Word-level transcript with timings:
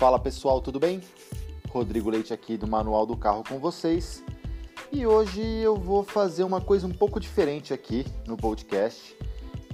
Fala 0.00 0.18
pessoal, 0.18 0.62
tudo 0.62 0.80
bem? 0.80 1.02
Rodrigo 1.68 2.08
Leite 2.08 2.32
aqui 2.32 2.56
do 2.56 2.66
Manual 2.66 3.04
do 3.04 3.14
Carro 3.18 3.44
com 3.46 3.58
vocês. 3.58 4.24
E 4.90 5.06
hoje 5.06 5.42
eu 5.42 5.76
vou 5.76 6.02
fazer 6.02 6.42
uma 6.42 6.58
coisa 6.58 6.86
um 6.86 6.90
pouco 6.90 7.20
diferente 7.20 7.74
aqui 7.74 8.06
no 8.26 8.34
podcast 8.34 9.14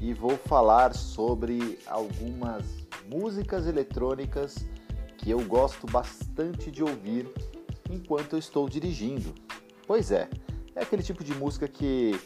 e 0.01 0.13
vou 0.13 0.37
falar 0.37 0.97
sobre 0.97 1.79
algumas 1.87 2.65
músicas 3.09 3.69
eletrônicas 3.69 4.67
que 5.17 5.31
eu 5.31 5.41
gosto 5.43 5.87
bastante 5.87 6.73
de 6.73 6.83
ouvir 6.83 7.33
enquanto 7.89 8.33
eu 8.33 8.41
estou 8.41 8.69
dirigindo. 8.69 9.33
Pois 9.87 10.11
é, 10.11 10.29
é 10.75 10.83
aquele 10.83 11.05
tipo 11.05 11.23
de 11.23 11.35
música 11.35 11.69
que 11.69 12.21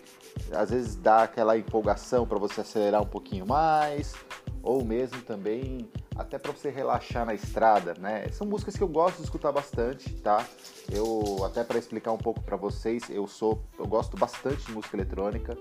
às 0.52 0.70
vezes 0.70 0.96
dá 0.96 1.24
aquela 1.24 1.58
empolgação 1.58 2.26
para 2.26 2.38
você 2.38 2.62
acelerar 2.62 3.02
um 3.02 3.06
pouquinho 3.06 3.46
mais, 3.46 4.14
ou 4.62 4.82
mesmo 4.82 5.20
também 5.20 5.86
até 6.16 6.38
para 6.38 6.52
você 6.52 6.70
relaxar 6.70 7.24
na 7.24 7.34
estrada, 7.34 7.94
né? 7.98 8.28
São 8.32 8.46
músicas 8.46 8.76
que 8.76 8.82
eu 8.82 8.88
gosto 8.88 9.18
de 9.18 9.24
escutar 9.24 9.52
bastante, 9.52 10.12
tá? 10.16 10.46
Eu 10.90 11.44
até 11.44 11.64
para 11.64 11.78
explicar 11.78 12.12
um 12.12 12.18
pouco 12.18 12.40
para 12.42 12.56
vocês, 12.56 13.08
eu 13.08 13.26
sou, 13.26 13.62
eu 13.78 13.86
gosto 13.86 14.16
bastante 14.16 14.66
de 14.66 14.72
música 14.72 14.96
eletrônica, 14.96 15.56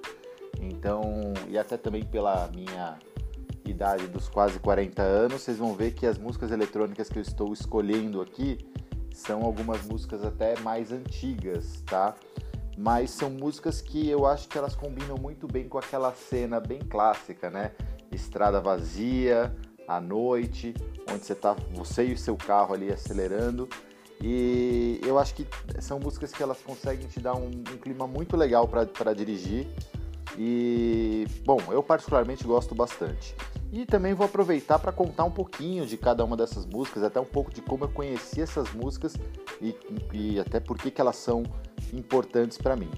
então 0.59 1.33
e 1.47 1.57
até 1.57 1.77
também 1.77 2.03
pela 2.03 2.47
minha 2.53 2.97
idade 3.65 4.07
dos 4.07 4.27
quase 4.27 4.59
40 4.59 5.01
anos, 5.01 5.41
vocês 5.41 5.57
vão 5.57 5.73
ver 5.75 5.91
que 5.91 6.05
as 6.05 6.17
músicas 6.17 6.51
eletrônicas 6.51 7.09
que 7.09 7.19
eu 7.19 7.21
estou 7.21 7.53
escolhendo 7.53 8.21
aqui 8.21 8.57
são 9.13 9.43
algumas 9.43 9.85
músicas 9.85 10.23
até 10.23 10.59
mais 10.59 10.91
antigas, 10.91 11.81
tá? 11.85 12.15
Mas 12.77 13.11
são 13.11 13.29
músicas 13.29 13.81
que 13.81 14.09
eu 14.09 14.25
acho 14.25 14.47
que 14.47 14.57
elas 14.57 14.75
combinam 14.75 15.17
muito 15.17 15.47
bem 15.47 15.67
com 15.67 15.77
aquela 15.77 16.13
cena 16.13 16.59
bem 16.59 16.79
clássica, 16.79 17.49
né? 17.49 17.71
Estrada 18.11 18.61
vazia, 18.61 19.53
à 19.89 19.99
noite, 19.99 20.75
onde 21.11 21.25
você 21.25 21.33
tá 21.33 21.55
você 21.73 22.05
e 22.05 22.13
o 22.13 22.17
seu 22.17 22.37
carro 22.37 22.75
ali 22.75 22.91
acelerando. 22.91 23.67
E 24.21 25.01
eu 25.03 25.17
acho 25.17 25.33
que 25.33 25.47
são 25.79 25.99
músicas 25.99 26.31
que 26.31 26.43
elas 26.43 26.61
conseguem 26.61 27.07
te 27.07 27.19
dar 27.19 27.35
um, 27.35 27.47
um 27.47 27.77
clima 27.77 28.05
muito 28.05 28.37
legal 28.37 28.67
para 28.67 29.13
dirigir. 29.13 29.67
E, 30.37 31.25
bom, 31.43 31.57
eu 31.71 31.81
particularmente 31.81 32.43
gosto 32.43 32.75
bastante. 32.75 33.35
E 33.71 33.85
também 33.85 34.13
vou 34.13 34.25
aproveitar 34.25 34.77
para 34.77 34.91
contar 34.91 35.23
um 35.23 35.31
pouquinho 35.31 35.85
de 35.85 35.97
cada 35.97 36.23
uma 36.23 36.37
dessas 36.37 36.65
músicas, 36.65 37.03
até 37.03 37.19
um 37.19 37.25
pouco 37.25 37.51
de 37.51 37.61
como 37.61 37.85
eu 37.85 37.89
conheci 37.89 38.41
essas 38.41 38.71
músicas 38.73 39.15
e, 39.61 39.75
e 40.13 40.39
até 40.39 40.59
por 40.59 40.77
que 40.77 40.99
elas 40.99 41.15
são 41.15 41.43
importantes 41.93 42.57
para 42.57 42.75
mim. 42.75 42.91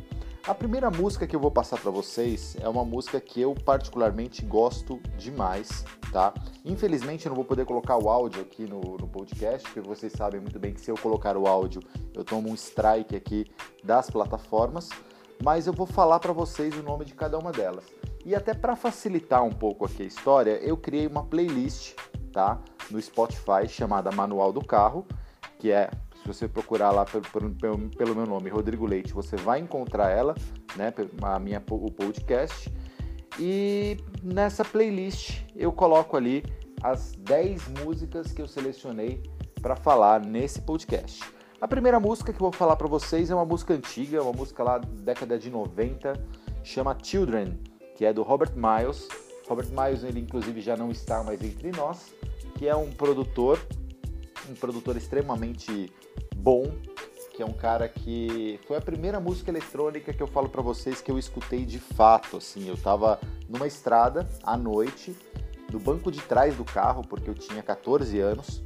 A 0.48 0.56
primeira 0.56 0.90
música 0.90 1.28
que 1.28 1.36
eu 1.36 1.40
vou 1.40 1.52
passar 1.52 1.80
para 1.80 1.92
vocês 1.92 2.58
é 2.60 2.68
uma 2.68 2.84
música 2.84 3.22
que 3.22 3.40
eu 3.40 3.54
particularmente 3.54 4.44
gosto 4.44 5.00
demais, 5.18 5.86
tá? 6.12 6.34
Infelizmente 6.66 7.26
eu 7.26 7.30
não 7.30 7.36
vou 7.36 7.45
poder 7.45 7.66
colocar 7.66 7.98
o 7.98 8.09
áudio 8.09 8.42
aqui 8.42 8.64
no, 8.64 8.80
no 8.98 9.08
podcast, 9.08 9.67
porque 9.67 9.81
vocês 9.81 10.12
sabem 10.14 10.42
muito 10.42 10.59
bem 10.59 10.73
que 10.73 10.81
se 10.81 10.92
eu 10.92 10.98
colocar 10.98 11.38
o 11.38 11.48
áudio 11.48 11.81
eu 12.14 12.23
tomo 12.23 12.50
um 12.50 12.53
strike 12.53 13.16
aqui 13.16 13.45
das 13.84 14.09
plataformas, 14.09 14.90
mas 15.44 15.68
eu 15.68 15.73
vou 15.73 15.88
falar 15.88 16.20
para 16.20 16.34
vocês 16.34 16.78
o 16.78 16.84
nome 16.84 17.06
de 17.06 17.14
cada 17.14 17.38
uma 17.38 17.52
delas. 17.52 17.86
E 18.23 18.36
até 18.36 18.53
para 18.53 18.76
facilitar 18.76 19.44
um 19.44 19.52
pouco 19.52 19.86
aqui 19.86 20.03
a 20.03 20.06
história, 20.06 20.52
eu 20.62 20.78
criei 20.78 21.08
uma 21.08 21.23
playlist, 21.23 21.95
tá? 22.31 22.59
No 22.90 23.02
Spotify 23.02 23.68
chamada 23.68 24.12
Manual 24.12 24.53
do 24.53 24.64
Carro, 24.64 25.08
que 25.58 25.72
é 25.72 25.90
se 26.22 26.28
você 26.28 26.48
procurar 26.48 26.92
lá 26.92 27.03
pelo, 27.03 27.23
pelo, 27.56 27.90
pelo, 27.90 28.16
meu 28.16 28.28
nome, 28.28 28.48
Rodrigo 28.50 28.86
Leite, 28.86 29.12
você 29.12 29.36
vai 29.36 29.59
encontrar 29.59 30.12
ela, 30.12 30.36
né? 30.75 30.94
A 31.23 31.40
minha, 31.40 31.64
o 31.68 31.92
podcast. 31.92 32.72
E 33.40 33.98
nessa 34.22 34.64
playlist 34.64 35.42
eu 35.56 35.72
coloco 35.72 36.18
ali 36.18 36.44
as 36.84 37.14
10 37.14 37.68
músicas 37.84 38.32
que 38.32 38.42
eu 38.42 38.48
selecionei 38.48 39.22
para 39.62 39.76
falar 39.76 40.26
nesse 40.26 40.62
podcast. 40.62 41.22
A 41.59 41.68
primeira 41.68 42.00
música 42.00 42.34
que 42.34 42.38
eu 42.38 42.46
vou 42.46 42.52
falar 42.52 42.75
para 42.75 42.88
vocês 42.88 43.30
é 43.30 43.36
uma 43.36 43.46
música 43.46 43.74
antiga, 43.74 44.24
uma 44.24 44.34
música 44.34 44.64
lá 44.64 44.80
da 44.80 44.88
década 45.03 45.38
de 45.38 45.50
90, 45.50 46.14
chama 46.64 46.97
Children, 47.02 47.59
que 47.96 48.03
é 48.03 48.12
do 48.12 48.24
Robert 48.24 48.53
Miles. 48.56 49.08
Robert 49.48 49.68
Miles, 49.69 50.03
ele 50.03 50.19
inclusive 50.19 50.59
já 50.59 50.75
não 50.75 50.90
está 50.90 51.24
mais 51.24 51.44
entre 51.44 51.72
nós, 51.72 52.16
que 52.58 52.68
é 52.68 52.75
um 52.75 52.92
produtor, 52.92 53.59
um 54.50 54.56
produtor 54.56 54.98
extremamente 54.98 55.94
bom, 56.36 56.63
que 57.41 57.44
é 57.44 57.46
um 57.46 57.53
cara 57.53 57.90
que 57.90 58.59
foi 58.68 58.78
a 58.78 58.81
primeira 58.81 59.19
música 59.19 59.50
eletrônica 59.50 60.13
que 60.13 60.22
eu 60.22 60.28
falo 60.28 60.47
para 60.47 60.62
vocês 60.62 61.02
que 61.02 61.09
eu 61.09 61.18
escutei 61.18 61.66
de 61.66 61.79
fato, 61.79 62.38
assim, 62.38 62.69
eu 62.69 62.78
tava 62.78 63.19
numa 63.50 63.66
estrada 63.66 64.29
à 64.44 64.56
noite, 64.56 65.16
no 65.72 65.80
banco 65.80 66.12
de 66.12 66.22
trás 66.22 66.56
do 66.56 66.63
carro, 66.63 67.01
porque 67.01 67.28
eu 67.28 67.34
tinha 67.34 67.63
14 67.63 68.19
anos, 68.19 68.63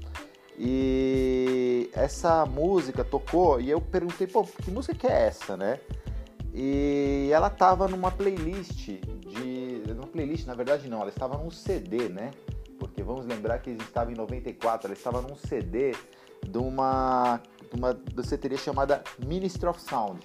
e 0.60 1.90
essa 1.94 2.46
música 2.46 3.02
tocou 3.02 3.62
e 3.62 3.70
eu 3.70 3.80
perguntei, 3.80 4.28
pô, 4.28 4.44
que 4.44 4.70
música 4.70 4.94
que 4.94 5.08
é 5.08 5.28
essa, 5.28 5.56
né? 5.56 5.80
E 6.54 7.30
ela 7.32 7.50
tava 7.50 7.88
numa 7.88 8.12
playlist 8.12 8.88
de. 8.88 9.84
Numa 9.88 10.08
playlist, 10.08 10.48
na 10.48 10.54
verdade 10.54 10.90
não, 10.90 11.00
ela 11.00 11.10
estava 11.10 11.38
num 11.38 11.52
CD, 11.52 12.10
né? 12.10 12.32
Porque 12.78 13.02
vamos 13.02 13.26
lembrar 13.26 13.60
que 13.60 13.70
estava 13.72 14.12
em 14.12 14.16
94, 14.16 14.88
ela 14.88 14.94
estava 14.94 15.22
num 15.22 15.36
CD 15.36 15.94
de 16.46 16.58
uma, 16.58 17.42
uma 17.76 17.94
danceteria 17.94 18.58
chamada 18.58 19.04
Ministry 19.26 19.68
of 19.68 19.82
Sound. 19.82 20.20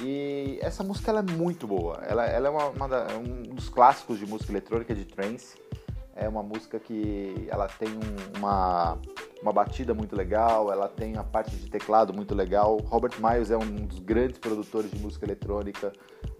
E 0.00 0.58
essa 0.60 0.82
música 0.82 1.10
ela 1.10 1.20
é 1.20 1.32
muito 1.32 1.66
boa. 1.66 2.02
Ela, 2.06 2.26
ela 2.26 2.48
é 2.48 2.50
uma, 2.50 2.66
uma 2.68 2.88
da, 2.88 3.06
um 3.16 3.42
dos 3.54 3.68
clássicos 3.68 4.18
de 4.18 4.26
música 4.26 4.52
eletrônica 4.52 4.94
de 4.94 5.04
trance. 5.04 5.56
É 6.14 6.28
uma 6.28 6.42
música 6.42 6.78
que 6.78 7.46
ela 7.48 7.68
tem 7.68 7.88
um, 7.88 8.38
uma, 8.38 8.98
uma 9.40 9.52
batida 9.52 9.94
muito 9.94 10.14
legal, 10.14 10.70
ela 10.70 10.88
tem 10.88 11.16
a 11.16 11.24
parte 11.24 11.56
de 11.56 11.70
teclado 11.70 12.12
muito 12.12 12.34
legal. 12.34 12.78
Robert 12.84 13.14
Miles 13.18 13.50
é 13.50 13.56
um 13.56 13.86
dos 13.86 13.98
grandes 13.98 14.38
produtores 14.38 14.90
de 14.90 14.98
música 14.98 15.24
eletrônica 15.24 15.92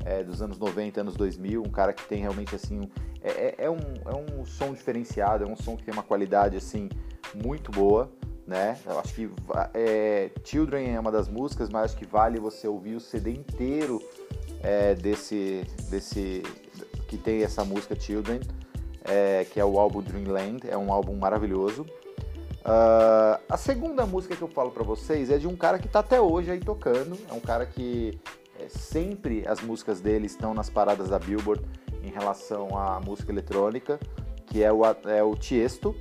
é, 0.05 0.23
dos 0.23 0.43
anos 0.43 0.59
90, 0.59 1.01
anos 1.01 1.15
2000, 1.15 1.63
um 1.63 1.71
cara 1.71 1.93
que 1.93 2.05
tem 2.07 2.21
realmente 2.21 2.55
assim, 2.55 2.89
é, 3.23 3.31
é, 3.31 3.55
é, 3.59 3.71
um, 3.71 3.77
é 3.77 4.41
um 4.41 4.45
som 4.45 4.73
diferenciado, 4.73 5.45
é 5.45 5.47
um 5.47 5.57
som 5.57 5.77
que 5.77 5.85
tem 5.85 5.95
uma 5.95 6.03
qualidade 6.03 6.57
assim 6.57 6.89
muito 7.35 7.71
boa, 7.71 8.11
né? 8.47 8.79
Eu 8.87 8.99
acho 8.99 9.15
que 9.15 9.31
é, 9.75 10.31
Children 10.45 10.95
é 10.95 11.01
uma 11.01 11.13
das 11.13 11.29
músicas, 11.29 11.69
mas 11.69 11.85
acho 11.85 11.97
que 11.97 12.07
vale 12.07 12.39
você 12.39 12.67
ouvir 12.67 12.95
o 12.95 13.01
CD 13.01 13.33
inteiro 13.33 14.03
é, 14.63 14.95
desse, 14.95 15.65
desse 15.89 16.43
que 17.09 17.17
tem 17.17 17.43
essa 17.43 17.65
música 17.65 17.99
Children, 17.99 18.41
é, 19.05 19.47
que 19.51 19.61
é 19.61 19.65
o 19.65 19.79
álbum 19.79 20.01
Dreamland, 20.01 20.69
é 20.69 20.77
um 20.77 20.93
álbum 20.93 21.17
maravilhoso. 21.17 21.87
Uh, 22.63 23.43
a 23.49 23.57
segunda 23.57 24.07
música 24.07 24.37
que 24.37 24.43
eu 24.43 24.47
falo 24.47 24.71
para 24.71 24.85
vocês 24.85 25.31
é 25.31 25.37
de 25.37 25.49
um 25.49 25.57
cara 25.57 25.81
que 25.81 25.87
está 25.87 25.99
até 25.99 26.21
hoje 26.21 26.49
aí 26.49 26.61
tocando, 26.61 27.19
é 27.29 27.33
um 27.33 27.41
cara 27.41 27.67
que 27.67 28.21
é, 28.59 28.69
sempre 28.69 29.47
as 29.49 29.61
músicas 29.61 30.01
dele 30.01 30.27
estão 30.27 30.55
nas 30.55 30.71
paradas 30.71 31.09
da 31.09 31.19
Billboard 31.19 31.65
em 32.05 32.11
relação 32.11 32.79
à 32.79 33.01
música 33.01 33.33
eletrônica, 33.33 33.99
que 34.47 34.63
é 34.63 34.73
o, 34.73 34.83
é 34.85 35.23
o 35.23 35.35
Tiesto. 35.35 35.95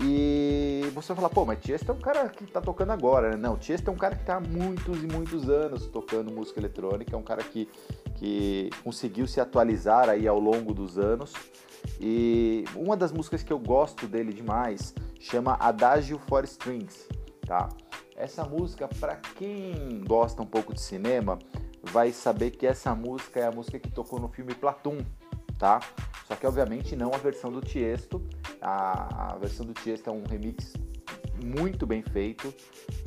E 0.00 0.82
você 0.94 1.08
vai 1.08 1.16
falar, 1.16 1.30
pô, 1.30 1.44
mas 1.44 1.58
Tiesto 1.60 1.90
é 1.90 1.94
um 1.94 1.98
cara 1.98 2.28
que 2.28 2.46
tá 2.46 2.60
tocando 2.60 2.92
agora, 2.92 3.30
né? 3.30 3.36
Não, 3.36 3.56
Tiesto 3.56 3.90
é 3.90 3.92
um 3.92 3.96
cara 3.96 4.14
que 4.14 4.24
tá 4.24 4.36
há 4.36 4.40
muitos 4.40 5.02
e 5.02 5.06
muitos 5.06 5.48
anos 5.48 5.86
tocando 5.86 6.30
música 6.30 6.60
eletrônica, 6.60 7.14
é 7.14 7.18
um 7.18 7.22
cara 7.22 7.42
que, 7.42 7.68
que 8.14 8.70
conseguiu 8.84 9.26
se 9.26 9.40
atualizar 9.40 10.08
aí 10.08 10.28
ao 10.28 10.38
longo 10.38 10.72
dos 10.72 10.98
anos. 10.98 11.32
E 12.00 12.64
uma 12.76 12.96
das 12.96 13.12
músicas 13.12 13.42
que 13.42 13.52
eu 13.52 13.58
gosto 13.58 14.06
dele 14.06 14.32
demais 14.32 14.94
chama 15.18 15.56
Adagio 15.58 16.18
for 16.28 16.44
Strings, 16.44 17.08
tá? 17.46 17.68
Essa 18.16 18.44
música, 18.44 18.88
para 19.00 19.16
quem 19.16 20.02
gosta 20.04 20.42
um 20.42 20.46
pouco 20.46 20.74
de 20.74 20.80
cinema, 20.80 21.38
vai 21.82 22.12
saber 22.12 22.50
que 22.52 22.66
essa 22.66 22.94
música 22.94 23.40
é 23.40 23.46
a 23.46 23.52
música 23.52 23.78
que 23.78 23.90
tocou 23.90 24.20
no 24.20 24.28
filme 24.28 24.54
Platum, 24.54 24.98
tá? 25.58 25.80
Só 26.26 26.36
que 26.36 26.46
obviamente 26.46 26.94
não 26.94 27.12
a 27.14 27.18
versão 27.18 27.50
do 27.50 27.60
Tiesto. 27.60 28.22
A, 28.60 29.32
a 29.34 29.38
versão 29.38 29.64
do 29.64 29.72
Tiesto 29.72 30.10
é 30.10 30.12
um 30.12 30.24
remix 30.24 30.74
muito 31.44 31.86
bem 31.86 32.02
feito, 32.02 32.52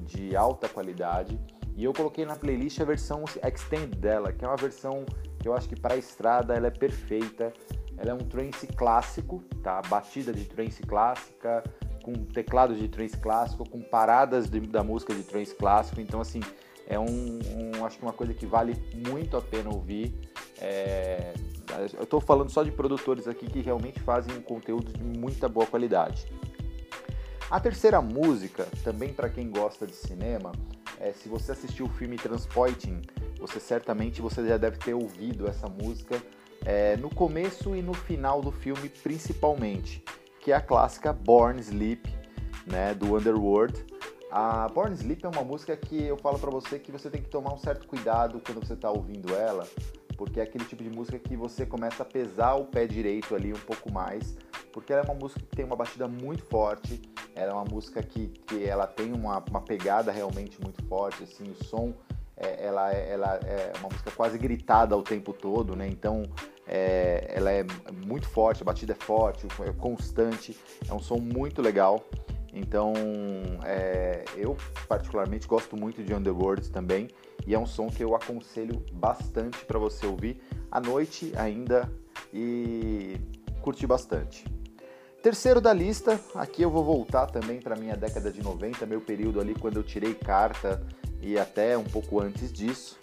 de 0.02 0.36
alta 0.36 0.68
qualidade. 0.70 1.40
E 1.76 1.84
eu 1.84 1.94
coloquei 1.94 2.26
na 2.26 2.36
playlist 2.36 2.80
a 2.80 2.86
versão 2.86 3.24
extended 3.44 3.96
dela, 3.96 4.32
que 4.32 4.44
é 4.44 4.48
uma 4.48 4.58
versão 4.58 5.06
que 5.40 5.48
eu 5.48 5.54
acho 5.54 5.68
que 5.68 5.76
para 5.76 5.96
estrada 5.98 6.54
ela 6.54 6.68
é 6.68 6.72
perfeita. 6.72 7.54
Ela 7.98 8.12
é 8.12 8.14
um 8.14 8.20
trance 8.20 8.68
clássico, 8.68 9.44
tá? 9.62 9.82
Batida 9.88 10.34
de 10.34 10.46
trance 10.46 10.82
clássica, 10.82 11.64
com 12.04 12.14
teclados 12.14 12.80
de 12.80 12.88
trance 12.88 13.18
clássico, 13.18 13.68
com 13.70 13.82
paradas 13.82 14.50
de, 14.50 14.60
da 14.62 14.84
música 14.84 15.14
de 15.14 15.24
trance 15.24 15.54
clássico. 15.56 16.02
Então 16.02 16.20
assim, 16.20 16.42
é 16.88 17.00
um, 17.00 17.06
um, 17.06 17.86
acho 17.86 17.98
que 17.98 18.04
uma 18.04 18.14
coisa 18.14 18.34
que 18.34 18.46
vale 18.46 18.76
muito 19.08 19.38
a 19.38 19.42
pena 19.42 19.70
ouvir. 19.70 20.14
É, 20.60 21.34
eu 21.80 22.04
estou 22.04 22.20
falando 22.20 22.50
só 22.50 22.64
de 22.64 22.72
produtores 22.72 23.28
aqui 23.28 23.48
que 23.48 23.62
realmente 23.62 24.00
fazem 24.00 24.36
um 24.36 24.42
conteúdo 24.42 24.92
de 24.92 25.04
muita 25.04 25.48
boa 25.48 25.66
qualidade. 25.66 26.26
A 27.50 27.60
terceira 27.60 28.02
música, 28.02 28.66
também 28.84 29.14
para 29.14 29.30
quem 29.30 29.50
gosta 29.50 29.86
de 29.86 29.94
cinema, 29.94 30.52
é, 31.00 31.12
se 31.12 31.28
você 31.28 31.52
assistiu 31.52 31.88
o 31.88 31.90
filme 31.90 32.16
Transporting, 32.16 33.02
você 33.40 33.60
certamente 33.60 34.22
você 34.22 34.48
já 34.48 34.56
deve 34.56 34.78
ter 34.78 34.94
ouvido 34.94 35.48
essa 35.48 35.68
música 35.68 36.22
é, 36.64 36.96
no 36.98 37.10
começo 37.10 37.76
e 37.76 37.82
no 37.82 37.94
final 37.94 38.42
do 38.42 38.52
filme 38.52 38.88
principalmente, 38.88 40.04
que 40.40 40.52
é 40.52 40.56
a 40.56 40.62
clássica 40.62 41.12
Born 41.12 41.60
Sleep, 41.60 42.08
né, 42.66 42.94
do 42.94 43.18
Underworld. 43.18 43.86
A 44.32 44.70
Born 44.70 44.96
Sleep 44.96 45.26
é 45.26 45.28
uma 45.28 45.44
música 45.44 45.76
que 45.76 46.04
eu 46.04 46.18
falo 46.18 46.40
para 46.40 46.50
você 46.50 46.80
que 46.80 46.92
você 46.92 47.10
tem 47.10 47.22
que 47.22 47.30
tomar 47.30 47.54
um 47.54 47.58
certo 47.58 47.86
cuidado 47.88 48.42
quando 48.46 48.66
você 48.66 48.74
está 48.74 48.90
ouvindo 48.90 49.36
ela, 49.36 49.68
porque 50.22 50.40
é 50.40 50.44
aquele 50.44 50.64
tipo 50.66 50.84
de 50.84 50.90
música 50.92 51.18
que 51.18 51.36
você 51.36 51.66
começa 51.66 52.04
a 52.04 52.06
pesar 52.06 52.54
o 52.54 52.66
pé 52.66 52.86
direito 52.86 53.34
ali 53.34 53.52
um 53.52 53.60
pouco 53.60 53.92
mais, 53.92 54.38
porque 54.72 54.94
ela 54.94 55.02
é 55.02 55.06
uma 55.06 55.16
música 55.16 55.40
que 55.40 55.56
tem 55.56 55.66
uma 55.66 55.76
batida 55.76 56.08
muito 56.08 56.44
forte, 56.44 57.02
ela 57.34 57.54
é 57.54 57.56
uma 57.56 57.66
música 57.66 58.04
que, 58.04 58.28
que 58.28 58.64
ela 58.64 58.86
tem 58.86 59.14
uma, 59.14 59.44
uma 59.50 59.62
pegada 59.62 60.12
realmente 60.12 60.62
muito 60.62 60.86
forte, 60.86 61.24
assim, 61.24 61.50
o 61.50 61.64
som, 61.64 61.92
é, 62.38 62.68
ela, 62.68 62.94
é, 62.94 63.14
ela 63.14 63.40
é 63.44 63.74
uma 63.80 63.90
música 63.90 64.12
quase 64.12 64.38
gritada 64.38 64.96
o 64.96 65.02
tempo 65.02 65.34
todo, 65.34 65.76
né? 65.76 65.88
Então 65.88 66.22
é, 66.68 67.26
ela 67.36 67.52
é 67.52 67.66
muito 68.06 68.30
forte, 68.30 68.62
a 68.62 68.66
batida 68.66 68.94
é 68.94 69.04
forte, 69.04 69.48
é 69.68 69.74
constante, 69.74 70.56
é 70.88 70.94
um 70.94 71.00
som 71.00 71.18
muito 71.18 71.64
legal. 71.64 72.00
Então, 72.54 72.94
é, 73.64 74.26
eu 74.36 74.58
particularmente 74.88 75.48
gosto 75.48 75.78
muito 75.78 76.04
de 76.04 76.14
Underworld 76.14 76.70
também 76.70 77.08
e 77.48 77.56
é 77.56 77.60
um 77.60 77.66
som 77.66 77.88
que 77.88 78.04
eu 78.04 78.16
aconselho 78.16 78.84
bastante 78.92 79.64
para 79.66 79.80
você 79.80 80.06
ouvir 80.06 80.42
à 80.70 80.80
noite 80.80 81.32
ainda 81.36 81.92
e 82.34 83.18
curtir 83.62 83.88
bastante. 83.88 84.46
Terceiro 85.22 85.62
da 85.62 85.72
lista, 85.72 86.20
aqui 86.34 86.64
eu 86.64 86.70
vou 86.70 86.84
voltar 86.84 87.28
também 87.28 87.60
para 87.60 87.76
minha 87.76 87.96
década 87.96 88.32
de 88.32 88.42
90, 88.42 88.86
meu 88.86 89.00
período 89.00 89.40
ali 89.40 89.54
quando 89.54 89.78
eu 89.78 89.84
tirei 89.84 90.16
carta 90.16 90.86
e 91.22 91.38
até 91.38 91.78
um 91.78 91.84
pouco 91.84 92.20
antes 92.20 92.52
disso, 92.52 92.98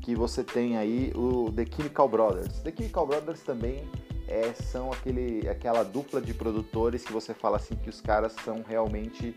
que 0.00 0.14
você 0.14 0.44
tem 0.44 0.76
aí 0.76 1.12
o 1.14 1.50
The 1.50 1.64
Chemical 1.64 2.08
Brothers. 2.08 2.60
The 2.60 2.72
Chemical 2.76 3.06
Brothers 3.06 3.40
também 3.40 3.88
é, 4.32 4.54
são 4.54 4.90
aquele, 4.90 5.46
aquela 5.46 5.82
dupla 5.82 6.18
de 6.18 6.32
produtores 6.32 7.04
que 7.04 7.12
você 7.12 7.34
fala 7.34 7.58
assim 7.58 7.76
que 7.76 7.90
os 7.90 8.00
caras 8.00 8.32
são 8.42 8.64
realmente 8.66 9.34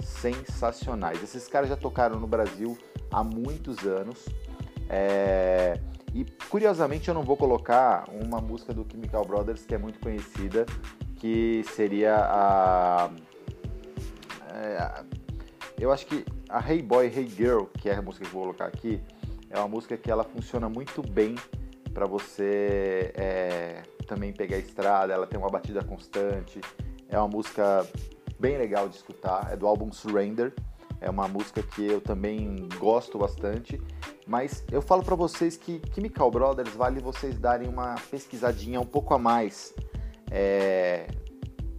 sensacionais. 0.00 1.20
Esses 1.20 1.48
caras 1.48 1.68
já 1.68 1.76
tocaram 1.76 2.20
no 2.20 2.28
Brasil 2.28 2.78
há 3.10 3.24
muitos 3.24 3.84
anos. 3.84 4.24
É, 4.88 5.80
e 6.14 6.24
curiosamente 6.48 7.08
eu 7.08 7.14
não 7.14 7.24
vou 7.24 7.36
colocar 7.36 8.08
uma 8.08 8.40
música 8.40 8.72
do 8.72 8.86
Chemical 8.88 9.24
Brothers 9.24 9.66
que 9.66 9.74
é 9.74 9.78
muito 9.78 9.98
conhecida, 9.98 10.64
que 11.16 11.64
seria 11.74 12.14
a. 12.16 13.10
É, 14.54 15.04
eu 15.76 15.90
acho 15.90 16.06
que 16.06 16.24
a 16.48 16.60
Hey 16.70 16.82
Boy, 16.82 17.06
Hey 17.06 17.28
Girl, 17.28 17.64
que 17.64 17.88
é 17.88 17.96
a 17.96 18.02
música 18.02 18.24
que 18.24 18.30
eu 18.30 18.32
vou 18.32 18.42
colocar 18.42 18.66
aqui, 18.66 19.00
é 19.50 19.58
uma 19.58 19.66
música 19.66 19.96
que 19.96 20.08
ela 20.08 20.22
funciona 20.22 20.68
muito 20.68 21.02
bem 21.02 21.34
para 21.96 22.04
você 22.04 23.10
é, 23.14 23.82
também 24.06 24.30
pegar 24.30 24.56
a 24.56 24.58
estrada, 24.58 25.14
ela 25.14 25.26
tem 25.26 25.40
uma 25.40 25.48
batida 25.48 25.82
constante, 25.82 26.60
é 27.08 27.18
uma 27.18 27.26
música 27.26 27.88
bem 28.38 28.58
legal 28.58 28.86
de 28.86 28.96
escutar, 28.96 29.50
é 29.50 29.56
do 29.56 29.66
álbum 29.66 29.90
Surrender, 29.90 30.52
é 31.00 31.08
uma 31.08 31.26
música 31.26 31.62
que 31.62 31.86
eu 31.86 31.98
também 31.98 32.68
gosto 32.78 33.16
bastante, 33.16 33.80
mas 34.26 34.62
eu 34.70 34.82
falo 34.82 35.02
para 35.02 35.14
vocês 35.14 35.56
que 35.56 35.80
Chemical 35.94 36.30
Brothers 36.30 36.74
vale 36.74 37.00
vocês 37.00 37.38
darem 37.38 37.66
uma 37.66 37.94
pesquisadinha 38.10 38.78
um 38.78 38.84
pouco 38.84 39.14
a 39.14 39.18
mais 39.18 39.72
é, 40.30 41.06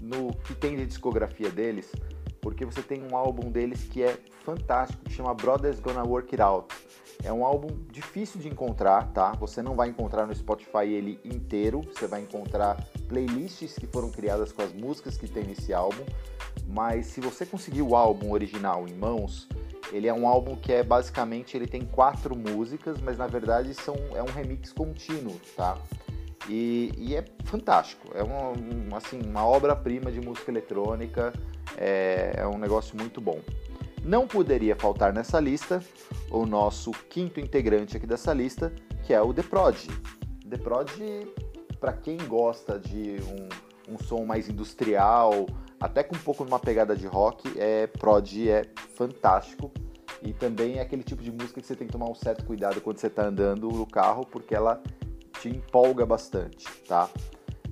no 0.02 0.34
que 0.34 0.56
tem 0.56 0.78
de 0.78 0.88
discografia 0.88 1.52
deles, 1.52 1.92
porque 2.42 2.66
você 2.66 2.82
tem 2.82 3.04
um 3.04 3.16
álbum 3.16 3.52
deles 3.52 3.84
que 3.84 4.04
é 4.04 4.18
fantástico, 4.44 5.04
que 5.04 5.12
chama 5.12 5.34
Brothers 5.34 5.80
Gonna 5.80 6.04
Work 6.04 6.36
It 6.36 6.42
Out. 6.42 6.74
É 7.24 7.34
um 7.34 7.44
álbum 7.46 7.70
difícil 7.92 8.40
de 8.40 8.48
encontrar, 8.48 9.12
tá? 9.12 9.32
Você 9.34 9.62
não 9.62 9.76
vai 9.76 9.90
encontrar 9.90 10.28
no 10.28 10.36
Spotify 10.36 10.86
ele 10.86 11.20
inteiro, 11.26 11.82
você 11.82 12.08
vai 12.08 12.22
encontrar 12.22 12.78
playlists 13.08 13.74
que 13.74 13.88
foram 13.88 14.12
criadas 14.12 14.52
com 14.52 14.62
as 14.62 14.72
músicas 14.72 15.18
que 15.18 15.28
tem 15.28 15.44
nesse 15.44 15.74
álbum, 15.74 16.04
mas 16.68 17.08
se 17.08 17.20
você 17.20 17.46
conseguir 17.46 17.82
o 17.82 17.96
álbum 17.96 18.32
original 18.32 18.88
em 18.88 18.94
mãos, 18.94 19.48
ele 19.92 20.08
é 20.08 20.14
um 20.14 20.28
álbum 20.28 20.56
que 20.56 20.72
é 20.72 20.84
basicamente 20.84 21.56
ele 21.56 21.68
tem 21.68 21.86
quatro 21.86 22.36
músicas, 22.36 23.00
mas 23.02 23.18
na 23.18 23.28
verdade 23.28 23.74
são, 23.74 23.96
é 24.14 24.22
um 24.22 24.28
remix 24.28 24.72
contínuo, 24.72 25.40
tá? 25.56 25.78
E, 26.50 26.92
e 26.98 27.16
é 27.16 27.26
fantástico, 27.46 28.10
é 28.16 28.24
uma, 28.24 28.98
assim, 28.98 29.20
uma 29.22 29.46
obra-prima 29.46 30.12
de 30.12 30.22
música 30.22 30.52
eletrônica, 30.52 31.34
é, 31.78 32.36
é 32.38 32.48
um 32.48 32.58
negócio 32.58 32.96
muito 32.98 33.20
bom. 33.20 33.40
Não 34.04 34.26
poderia 34.26 34.76
faltar 34.76 35.12
nessa 35.12 35.40
lista 35.40 35.84
o 36.32 36.46
nosso 36.46 36.92
quinto 36.92 37.40
integrante 37.40 37.98
aqui 37.98 38.08
dessa 38.08 38.34
lista, 38.34 38.74
que 39.04 39.14
é 39.14 39.22
o 39.22 39.34
The 39.34 39.44
Prodigy. 39.44 39.90
The 40.50 40.58
Prodigy, 40.58 41.28
para 41.80 41.94
quem 41.94 42.18
gosta 42.18 42.80
de 42.80 43.18
um, 43.88 43.94
um, 43.94 43.98
som 43.98 44.24
mais 44.26 44.48
industrial, 44.48 45.46
até 45.80 46.04
com 46.04 46.16
um 46.16 46.20
pouco 46.20 46.46
de 46.46 46.52
uma 46.52 46.60
pegada 46.60 46.96
de 46.96 47.06
rock, 47.06 47.52
é 47.60 47.88
Prodigy 47.88 48.50
é 48.50 48.62
fantástico. 48.96 49.72
E 50.24 50.34
também 50.34 50.78
é 50.78 50.82
aquele 50.82 51.04
tipo 51.04 51.22
de 51.22 51.32
música 51.32 51.60
que 51.62 51.68
você 51.68 51.76
tem 51.76 51.86
que 51.86 51.94
tomar 51.94 52.10
um 52.10 52.16
certo 52.16 52.46
cuidado 52.46 52.82
quando 52.82 52.98
você 52.98 53.08
está 53.08 53.26
andando 53.26 53.70
no 53.70 53.86
carro, 53.86 54.26
porque 54.26 54.56
ela 54.56 54.82
te 55.42 55.50
empolga 55.50 56.06
bastante, 56.06 56.66
tá? 56.88 57.10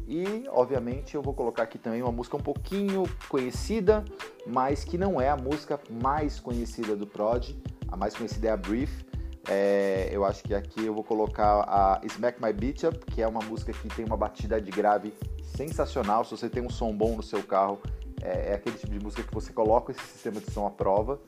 E, 0.08 0.46
obviamente, 0.50 1.16
eu 1.16 1.22
vou 1.22 1.34
colocar 1.34 1.64
aqui 1.64 1.78
também 1.78 2.02
uma 2.02 2.12
música 2.12 2.38
um 2.38 2.42
pouquinho 2.42 3.04
conhecida, 3.28 4.06
mas 4.46 4.84
que 4.84 4.98
não 4.98 5.20
é 5.20 5.30
a 5.30 5.36
música 5.36 5.80
mais 5.90 6.40
conhecida 6.40 6.96
do 6.96 7.08
Prod. 7.08 7.56
A 7.88 7.98
mais 7.98 8.16
conhecida 8.16 8.50
é 8.50 8.52
a 8.52 8.58
Brief. 8.58 9.04
É, 9.48 10.10
eu 10.12 10.26
acho 10.26 10.44
que 10.44 10.54
aqui 10.54 10.86
eu 10.86 10.94
vou 10.94 11.04
colocar 11.04 11.62
a 11.68 12.02
Smack 12.04 12.42
My 12.42 12.54
Beat 12.54 12.84
Up, 12.84 13.00
que 13.06 13.22
é 13.22 13.28
uma 13.28 13.42
música 13.42 13.72
que 13.74 13.88
tem 13.90 14.06
uma 14.06 14.18
batida 14.18 14.62
de 14.62 14.72
grave 14.72 15.14
sensacional. 15.44 16.24
Se 16.24 16.32
você 16.32 16.50
tem 16.50 16.64
um 16.64 16.70
som 16.70 16.96
bom 16.96 17.16
no 17.16 17.24
seu 17.24 17.42
carro, 17.44 17.80
é, 18.22 18.52
é 18.52 18.54
aquele 18.56 18.78
tipo 18.78 18.92
de 18.92 19.04
música 19.04 19.24
que 19.24 19.34
você 19.34 19.52
coloca 19.52 19.92
esse 19.92 20.02
sistema 20.02 20.40
de 20.40 20.52
som 20.52 20.68
à 20.68 20.72
prova 20.72 21.20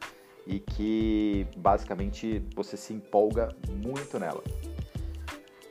e 0.46 0.60
que 0.60 1.48
basicamente 1.58 2.44
você 2.56 2.78
se 2.78 2.94
empolga 2.94 3.50
muito 3.70 4.18
nela. 4.20 4.44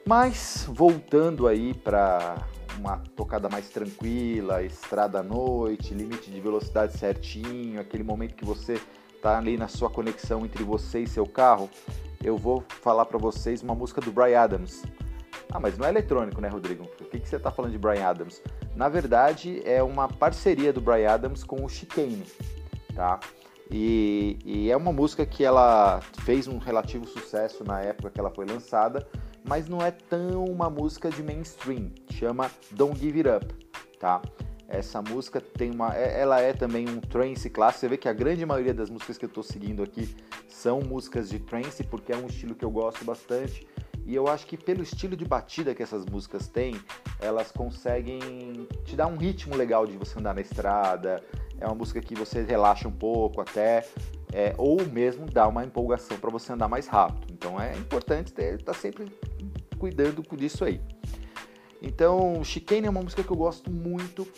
Mas 0.07 0.67
voltando 0.69 1.49
aí 1.49 1.75
para 1.75 2.47
uma 2.79 2.99
tocada 3.15 3.49
mais 3.49 3.69
tranquila, 3.69 4.63
estrada 4.63 5.21
à 5.21 5.23
noite, 5.23 5.95
limite 5.95 6.31
de 6.31 6.41
velocidade 6.41 6.97
certinho, 6.97 7.81
aquele 7.81 8.05
momento 8.05 8.35
que 8.35 8.45
você 8.45 8.81
está 9.15 9.39
ali 9.39 9.57
na 9.57 9.69
sua 9.69 9.91
conexão 9.91 10.45
entre 10.45 10.63
você 10.63 11.01
e 11.01 11.07
seu 11.07 11.27
carro, 11.27 11.69
eu 12.23 12.37
vou 12.37 12.65
falar 12.83 13.07
para 13.07 13.19
vocês 13.19 13.63
uma 13.63 13.75
música 13.75 14.01
do 14.01 14.13
Brian 14.13 14.41
Adams. 14.41 14.83
Ah, 15.53 15.61
mas 15.61 15.79
não 15.79 15.87
é 15.87 15.91
eletrônico, 15.91 16.41
né, 16.41 16.49
Rodrigo? 16.49 16.87
Por 16.87 17.07
que, 17.09 17.21
que 17.21 17.29
você 17.29 17.37
está 17.37 17.51
falando 17.51 17.73
de 17.73 17.79
Brian 17.79 18.07
Adams? 18.07 18.43
Na 18.75 18.89
verdade, 18.89 19.63
é 19.65 19.83
uma 19.83 20.09
parceria 20.09 20.73
do 20.73 20.81
Brian 20.81 21.11
Adams 21.11 21.45
com 21.45 21.65
o 21.65 21.69
Chicane, 21.69 22.25
tá? 22.95 23.21
E, 23.71 24.39
e, 24.45 24.71
é 24.71 24.77
uma 24.77 24.93
música 24.93 25.27
que 25.27 25.45
ela 25.45 26.01
fez 26.21 26.47
um 26.47 26.59
relativo 26.59 27.07
sucesso 27.07 27.65
na 27.65 27.81
época 27.81 28.11
que 28.11 28.21
ela 28.21 28.31
foi 28.31 28.47
lançada, 28.47 29.07
mas 29.49 29.69
não 29.69 29.81
é 29.81 29.91
tão 29.91 30.45
uma 30.45 30.69
música 30.69 31.11
de 31.11 31.23
mainstream. 31.23 31.91
Chama 32.11 32.51
Don't 32.73 32.99
Give 32.99 33.29
It 33.29 33.29
Up, 33.29 33.69
tá? 33.99 34.21
Essa 34.69 35.01
música 35.01 35.41
tem 35.41 35.71
uma, 35.71 35.97
é, 35.97 36.21
ela 36.21 36.41
é 36.41 36.53
também 36.53 36.89
um 36.89 37.01
trance 37.01 37.49
clássico. 37.49 37.81
Você 37.81 37.89
vê 37.89 37.97
que 37.97 38.09
a 38.09 38.13
grande 38.13 38.45
maioria 38.45 38.75
das 38.75 38.91
músicas 38.91 39.17
que 39.17 39.25
eu 39.25 39.29
estou 39.29 39.43
seguindo 39.43 39.83
aqui 39.83 40.15
são 40.49 40.81
músicas 40.81 41.29
de 41.29 41.39
trance, 41.39 41.85
porque 41.85 42.13
é 42.13 42.17
um 42.17 42.27
estilo 42.27 42.55
que 42.55 42.65
eu 42.65 42.71
gosto 42.71 43.05
bastante. 43.05 43.67
E 44.05 44.15
eu 44.15 44.29
acho 44.29 44.47
que 44.47 44.57
pelo 44.57 44.83
estilo 44.83 45.17
de 45.17 45.25
batida 45.25 45.75
que 45.75 45.83
essas 45.83 46.05
músicas 46.07 46.49
têm, 46.49 46.81
elas 47.21 47.51
conseguem 47.51 48.67
te 48.85 48.97
dar 48.97 49.07
um 49.07 49.17
ritmo 49.17 49.57
legal 49.57 49.87
de 49.87 49.97
você 49.97 50.19
andar 50.19 50.35
na 50.35 50.41
estrada. 50.41 51.23
É 51.61 51.67
uma 51.67 51.75
música 51.75 52.01
que 52.01 52.15
você 52.15 52.43
relaxa 52.43 52.89
um 52.89 52.93
pouco 52.93 53.41
até, 53.41 53.87
é, 54.37 54.55
ou 54.59 54.85
mesmo 54.85 55.25
dá 55.25 55.49
uma 55.49 55.65
empolgação 55.65 56.19
para 56.19 56.29
você 56.29 56.53
andar 56.53 56.69
mais 56.69 56.87
rápido. 56.87 57.33
Então 57.33 57.59
é 57.59 57.75
importante 57.75 58.35
estar 58.39 58.59
tá 58.59 58.75
sempre 58.75 59.11
cuidando 59.79 60.23
disso 60.37 60.63
aí. 60.63 60.79
Então, 61.81 62.45
Chicane 62.45 62.87
é 62.87 62.91
uma 62.91 63.01
música 63.01 63.25
que 63.25 63.31
eu 63.31 63.37
gosto 63.37 63.71
muito. 63.71 64.29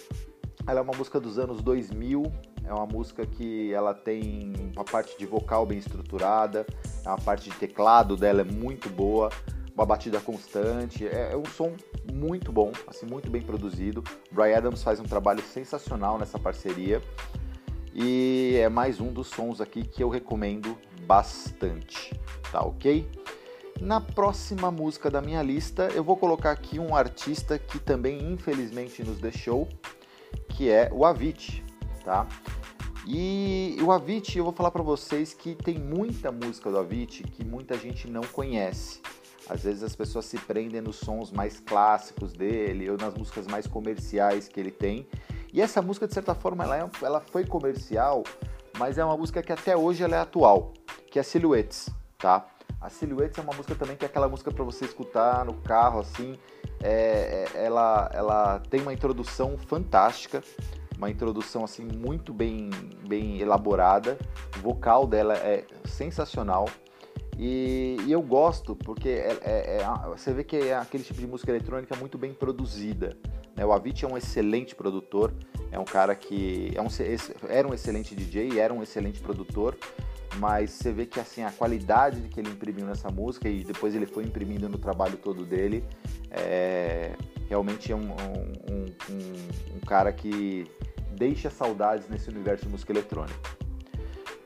Ela 0.69 0.78
é 0.78 0.83
uma 0.83 0.97
música 0.97 1.19
dos 1.19 1.37
anos 1.37 1.61
2000. 1.62 2.23
É 2.64 2.73
uma 2.73 2.87
música 2.87 3.26
que 3.26 3.73
ela 3.73 3.93
tem 3.93 4.52
uma 4.73 4.85
parte 4.85 5.19
de 5.19 5.26
vocal 5.26 5.67
bem 5.67 5.78
estruturada, 5.78 6.64
a 7.05 7.17
parte 7.17 7.50
de 7.50 7.57
teclado 7.57 8.14
dela 8.17 8.43
é 8.43 8.45
muito 8.45 8.90
boa, 8.90 9.31
uma 9.75 9.87
batida 9.87 10.21
constante. 10.21 11.09
É, 11.09 11.33
é 11.33 11.37
um 11.37 11.47
som 11.47 11.73
muito 12.12 12.52
bom, 12.52 12.71
assim, 12.87 13.07
muito 13.07 13.28
bem 13.31 13.43
produzido. 13.43 14.05
Brian 14.31 14.59
Adams 14.59 14.83
faz 14.83 15.00
um 15.00 15.05
trabalho 15.05 15.43
sensacional 15.43 16.19
nessa 16.19 16.38
parceria. 16.38 17.02
E 18.00 18.55
é 18.55 18.69
mais 18.69 19.00
um 19.00 19.12
dos 19.12 19.26
sons 19.26 19.61
aqui 19.61 19.83
que 19.83 20.05
eu 20.05 20.09
recomendo 20.09 20.78
bastante, 21.05 22.14
tá 22.52 22.61
ok? 22.61 23.11
Na 23.81 24.00
próxima 24.00 24.71
música 24.71 25.11
da 25.11 25.21
minha 25.21 25.43
lista, 25.43 25.88
eu 25.93 26.05
vou 26.05 26.17
colocar 26.17 26.52
aqui 26.52 26.78
um 26.78 26.95
artista 26.95 27.59
que 27.59 27.81
também 27.81 28.33
infelizmente 28.33 29.02
nos 29.02 29.19
deixou, 29.19 29.69
que 30.50 30.71
é 30.71 30.88
o 30.93 31.05
Avicii, 31.05 31.64
tá? 32.05 32.25
E 33.05 33.76
o 33.83 33.90
Avicii, 33.90 34.38
eu 34.38 34.45
vou 34.45 34.52
falar 34.52 34.71
para 34.71 34.83
vocês 34.85 35.35
que 35.35 35.57
tem 35.57 35.76
muita 35.76 36.31
música 36.31 36.71
do 36.71 36.78
Avicii 36.78 37.25
que 37.25 37.45
muita 37.45 37.76
gente 37.76 38.09
não 38.09 38.23
conhece. 38.23 39.00
Às 39.49 39.64
vezes 39.64 39.83
as 39.83 39.97
pessoas 39.97 40.26
se 40.26 40.38
prendem 40.38 40.81
nos 40.81 40.97
sons 40.97 41.33
mais 41.33 41.59
clássicos 41.59 42.33
dele 42.33 42.88
ou 42.90 42.97
nas 42.97 43.12
músicas 43.14 43.49
mais 43.49 43.67
comerciais 43.67 44.47
que 44.47 44.61
ele 44.61 44.71
tem. 44.71 45.05
E 45.52 45.61
essa 45.61 45.81
música, 45.81 46.07
de 46.07 46.14
certa 46.14 46.35
forma, 46.35 46.64
ela, 46.64 46.78
é, 46.78 46.90
ela 47.02 47.21
foi 47.21 47.45
comercial, 47.45 48.23
mas 48.78 48.99
é 48.99 49.05
uma 49.05 49.17
música 49.17 49.43
que 49.43 49.52
até 49.52 49.76
hoje 49.76 50.02
ela 50.02 50.17
é 50.17 50.19
atual, 50.19 50.73
que 51.11 51.19
é 51.19 51.23
Silhouettes, 51.23 51.88
tá? 52.19 52.47
A 52.81 52.88
Silhouettes 52.88 53.38
é 53.38 53.43
uma 53.43 53.55
música 53.55 53.75
também 53.75 53.97
que 53.97 54.05
é 54.05 54.09
aquela 54.09 54.28
música 54.28 54.52
para 54.52 54.62
você 54.62 54.85
escutar 54.85 55.45
no 55.45 55.55
carro, 55.55 56.00
assim. 56.00 56.37
É, 56.81 57.47
é, 57.55 57.64
ela, 57.64 58.09
ela 58.12 58.61
tem 58.71 58.81
uma 58.81 58.93
introdução 58.93 59.59
fantástica, 59.59 60.45
uma 60.97 61.11
introdução 61.11 61.64
assim 61.64 61.85
muito 61.85 62.33
bem, 62.33 62.71
bem 63.07 63.40
elaborada. 63.40 64.17
O 64.59 64.61
vocal 64.61 65.07
dela 65.07 65.35
é 65.35 65.64
sensacional. 65.87 66.67
E, 67.37 67.97
e 68.05 68.12
eu 68.12 68.21
gosto 68.21 68.76
porque 68.76 69.09
é, 69.09 69.38
é, 69.43 69.78
é, 69.81 70.09
você 70.09 70.33
vê 70.33 70.45
que 70.45 70.57
é 70.57 70.76
aquele 70.76 71.05
tipo 71.05 71.21
de 71.21 71.26
música 71.26 71.50
eletrônica 71.50 71.97
muito 71.97 72.19
bem 72.19 72.33
produzida. 72.33 73.17
Né? 73.59 73.67
O 73.67 73.73
Avicii 73.73 74.05
é 74.05 74.09
um 74.09 74.17
excelente 74.17 74.75
produtor, 74.77 75.35
é 75.73 75.79
um 75.79 75.85
cara 75.85 76.15
que 76.15 76.71
é 76.75 76.81
um, 76.81 76.87
era 77.49 77.67
um 77.67 77.75
excelente 77.75 78.15
DJ, 78.15 78.61
era 78.61 78.73
um 78.73 78.83
excelente 78.83 79.21
produtor, 79.21 79.77
mas 80.37 80.71
você 80.71 80.93
vê 80.93 81.05
que 81.05 81.19
assim 81.19 81.43
a 81.43 81.50
qualidade 81.50 82.21
que 82.29 82.38
ele 82.38 82.50
imprimiu 82.50 82.87
nessa 82.87 83.11
música 83.11 83.49
e 83.49 83.65
depois 83.65 83.97
ele 83.97 84.07
foi 84.07 84.23
imprimindo 84.23 84.69
no 84.69 84.79
trabalho 84.79 85.17
todo 85.17 85.45
dele, 85.45 85.85
é, 86.31 87.17
realmente 87.49 87.91
é 87.91 87.97
um, 87.97 88.12
um, 88.12 88.85
um, 89.11 89.77
um 89.77 89.81
cara 89.81 90.12
que 90.12 90.65
deixa 91.17 91.50
saudades 91.50 92.09
nesse 92.09 92.31
universo 92.31 92.65
de 92.65 92.71
música 92.71 92.93
eletrônica. 92.93 93.59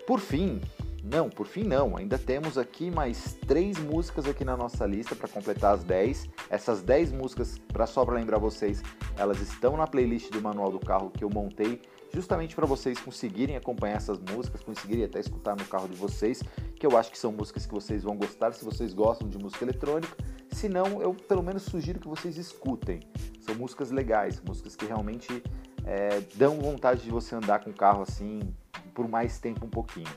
Por 0.07 0.21
fim, 0.21 0.61
não, 1.03 1.29
por 1.29 1.47
fim 1.47 1.65
não. 1.65 1.97
Ainda 1.97 2.17
temos 2.17 2.57
aqui 2.57 2.91
mais 2.91 3.37
três 3.47 3.79
músicas 3.79 4.27
aqui 4.27 4.45
na 4.45 4.57
nossa 4.57 4.87
lista 4.87 5.17
para 5.17 5.29
completar 5.29 5.75
as 5.75 5.83
10. 5.83 6.29
Essas 6.49 6.83
10 6.83 7.13
músicas, 7.13 7.59
para 7.73 7.87
só 7.87 8.05
para 8.05 8.15
lembrar 8.15 8.39
vocês, 8.39 8.83
elas 9.17 9.41
estão 9.41 9.77
na 9.77 9.87
playlist 9.87 10.31
do 10.31 10.41
Manual 10.41 10.71
do 10.71 10.79
Carro 10.79 11.11
que 11.11 11.25
eu 11.25 11.31
montei 11.31 11.81
justamente 12.15 12.55
para 12.55 12.67
vocês 12.67 13.01
conseguirem 13.01 13.57
acompanhar 13.57 13.97
essas 13.97 14.19
músicas, 14.19 14.63
conseguirem 14.63 15.05
até 15.05 15.19
escutar 15.19 15.57
no 15.57 15.65
carro 15.65 15.89
de 15.89 15.97
vocês, 15.97 16.43
que 16.77 16.87
eu 16.87 16.97
acho 16.97 17.11
que 17.11 17.19
são 17.19 17.33
músicas 17.33 17.65
que 17.65 17.73
vocês 17.73 18.03
vão 18.03 18.17
gostar 18.17 18.53
se 18.53 18.65
vocês 18.65 18.93
gostam 18.93 19.29
de 19.29 19.39
música 19.39 19.65
eletrônica. 19.65 20.15
Se 20.51 20.69
não, 20.69 21.01
eu 21.01 21.15
pelo 21.15 21.43
menos 21.43 21.63
sugiro 21.63 21.99
que 21.99 22.09
vocês 22.09 22.37
escutem. 22.37 23.01
São 23.41 23.55
músicas 23.55 23.91
legais, 23.91 24.41
músicas 24.47 24.77
que 24.77 24.85
realmente 24.85 25.43
é, 25.85 26.21
dão 26.35 26.61
vontade 26.61 27.03
de 27.03 27.11
você 27.11 27.35
andar 27.35 27.65
com 27.65 27.71
o 27.71 27.75
carro 27.75 28.03
assim 28.03 28.41
por 28.95 29.09
mais 29.09 29.39
tempo 29.39 29.65
um 29.65 29.71
pouquinho. 29.71 30.11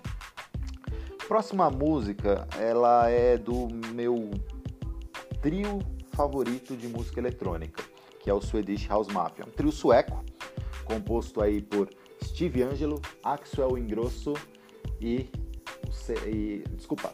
Próxima 1.27 1.72
música, 1.72 2.48
ela 2.60 3.10
é 3.10 3.36
do 3.36 3.67
meu 3.94 4.29
trio 5.41 5.79
favorito 6.13 6.77
de 6.77 6.88
música 6.88 7.20
eletrônica, 7.20 7.84
que 8.22 8.29
é 8.29 8.34
o 8.34 8.39
Swedish 8.39 8.88
House 8.88 9.08
Mafia. 9.08 9.44
Um 9.44 9.50
trio 9.50 9.72
sueco, 9.72 10.24
composto 10.84 11.41
aí 11.41 11.63
por 11.63 11.89
Steve 12.24 12.62
Angelo, 12.62 13.01
Axel 13.24 13.75
Ingrosso 13.75 14.34
e, 15.01 15.27
e 16.27 16.63
desculpa, 16.75 17.12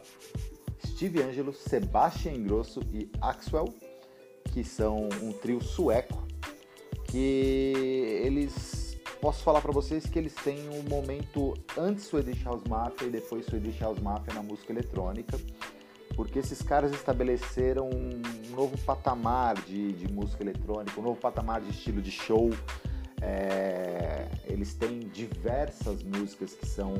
Steve 0.86 1.22
Angelo, 1.22 1.54
Sebastian 1.54 2.32
Ingrosso 2.32 2.80
e 2.92 3.10
Axel, 3.18 3.64
que 4.52 4.62
são 4.62 5.08
um 5.22 5.32
trio 5.32 5.62
sueco 5.62 6.22
que 7.04 7.72
eles 8.22 8.81
posso 9.22 9.44
falar 9.44 9.60
para 9.60 9.70
vocês 9.70 10.04
que 10.04 10.18
eles 10.18 10.34
têm 10.34 10.68
um 10.68 10.82
momento 10.82 11.54
antes 11.78 12.06
Swedish 12.06 12.42
House 12.42 12.64
Mafia 12.68 13.06
e 13.06 13.10
depois 13.10 13.46
Swedish 13.46 13.78
House 13.80 14.00
Mafia 14.00 14.34
na 14.34 14.42
música 14.42 14.72
eletrônica, 14.72 15.38
porque 16.16 16.40
esses 16.40 16.60
caras 16.60 16.92
estabeleceram 16.92 17.88
um 17.88 18.20
novo 18.50 18.76
patamar 18.78 19.54
de, 19.62 19.92
de 19.92 20.12
música 20.12 20.42
eletrônica, 20.42 20.98
um 20.98 21.04
novo 21.04 21.20
patamar 21.20 21.60
de 21.60 21.70
estilo 21.70 22.02
de 22.02 22.10
show. 22.10 22.50
É, 23.20 24.28
eles 24.44 24.74
têm 24.74 24.98
diversas 24.98 26.02
músicas 26.02 26.54
que 26.54 26.66
são 26.66 26.94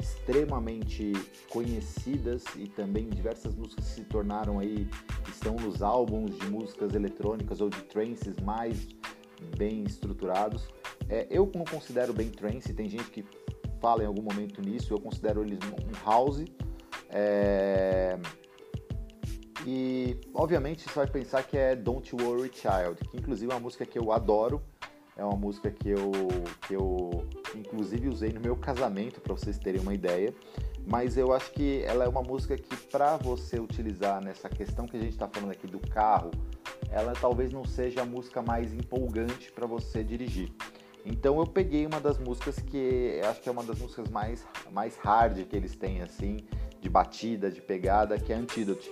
extremamente 0.00 1.12
conhecidas 1.50 2.42
e 2.56 2.68
também 2.68 3.10
diversas 3.10 3.54
músicas 3.54 3.84
que 3.84 3.94
se 3.96 4.04
tornaram 4.04 4.58
aí, 4.58 4.88
estão 5.28 5.56
nos 5.56 5.82
álbuns 5.82 6.38
de 6.38 6.46
músicas 6.46 6.94
eletrônicas 6.94 7.60
ou 7.60 7.68
de 7.68 7.82
trances 7.82 8.34
mais 8.36 8.88
bem 9.56 9.84
estruturados. 9.84 10.68
É, 11.08 11.26
eu 11.30 11.50
não 11.54 11.64
considero 11.64 12.12
bem 12.12 12.28
trance, 12.28 12.72
tem 12.72 12.88
gente 12.88 13.10
que 13.10 13.24
fala 13.80 14.02
em 14.02 14.06
algum 14.06 14.22
momento 14.22 14.60
nisso, 14.60 14.92
eu 14.92 15.00
considero 15.00 15.42
eles 15.42 15.58
um 15.64 16.08
house. 16.08 16.44
É... 17.08 18.18
E 19.66 20.16
obviamente 20.32 20.84
você 20.84 20.94
vai 20.94 21.06
pensar 21.06 21.42
que 21.42 21.56
é 21.56 21.76
Don't 21.76 22.14
Worry 22.14 22.50
Child, 22.52 23.08
que 23.10 23.16
inclusive 23.18 23.50
é 23.50 23.54
uma 23.54 23.60
música 23.60 23.84
que 23.84 23.98
eu 23.98 24.10
adoro, 24.10 24.62
é 25.16 25.24
uma 25.24 25.36
música 25.36 25.70
que 25.70 25.90
eu, 25.90 26.10
que 26.66 26.74
eu 26.74 27.28
inclusive 27.54 28.08
usei 28.08 28.32
no 28.32 28.40
meu 28.40 28.56
casamento, 28.56 29.20
para 29.20 29.34
vocês 29.34 29.58
terem 29.58 29.80
uma 29.80 29.92
ideia. 29.92 30.34
Mas 30.86 31.18
eu 31.18 31.32
acho 31.32 31.52
que 31.52 31.82
ela 31.84 32.04
é 32.04 32.08
uma 32.08 32.22
música 32.22 32.56
que, 32.56 32.74
para 32.88 33.18
você 33.18 33.60
utilizar 33.60 34.22
nessa 34.22 34.48
questão 34.48 34.86
que 34.86 34.96
a 34.96 35.00
gente 35.00 35.12
está 35.12 35.28
falando 35.28 35.50
aqui 35.50 35.66
do 35.66 35.78
carro, 35.78 36.30
ela 36.90 37.12
talvez 37.12 37.52
não 37.52 37.64
seja 37.64 38.02
a 38.02 38.04
música 38.04 38.42
mais 38.42 38.72
empolgante 38.72 39.50
para 39.52 39.66
você 39.66 40.02
dirigir. 40.02 40.52
Então 41.04 41.38
eu 41.38 41.46
peguei 41.46 41.86
uma 41.86 42.00
das 42.00 42.18
músicas 42.18 42.58
que 42.58 43.20
acho 43.24 43.40
que 43.40 43.48
é 43.48 43.52
uma 43.52 43.64
das 43.64 43.78
músicas 43.78 44.08
mais, 44.10 44.46
mais 44.70 44.96
hard 44.96 45.46
que 45.46 45.56
eles 45.56 45.74
têm, 45.74 46.02
assim, 46.02 46.38
de 46.80 46.88
batida, 46.88 47.50
de 47.50 47.60
pegada, 47.60 48.18
que 48.18 48.32
é 48.32 48.36
Antidote. 48.36 48.90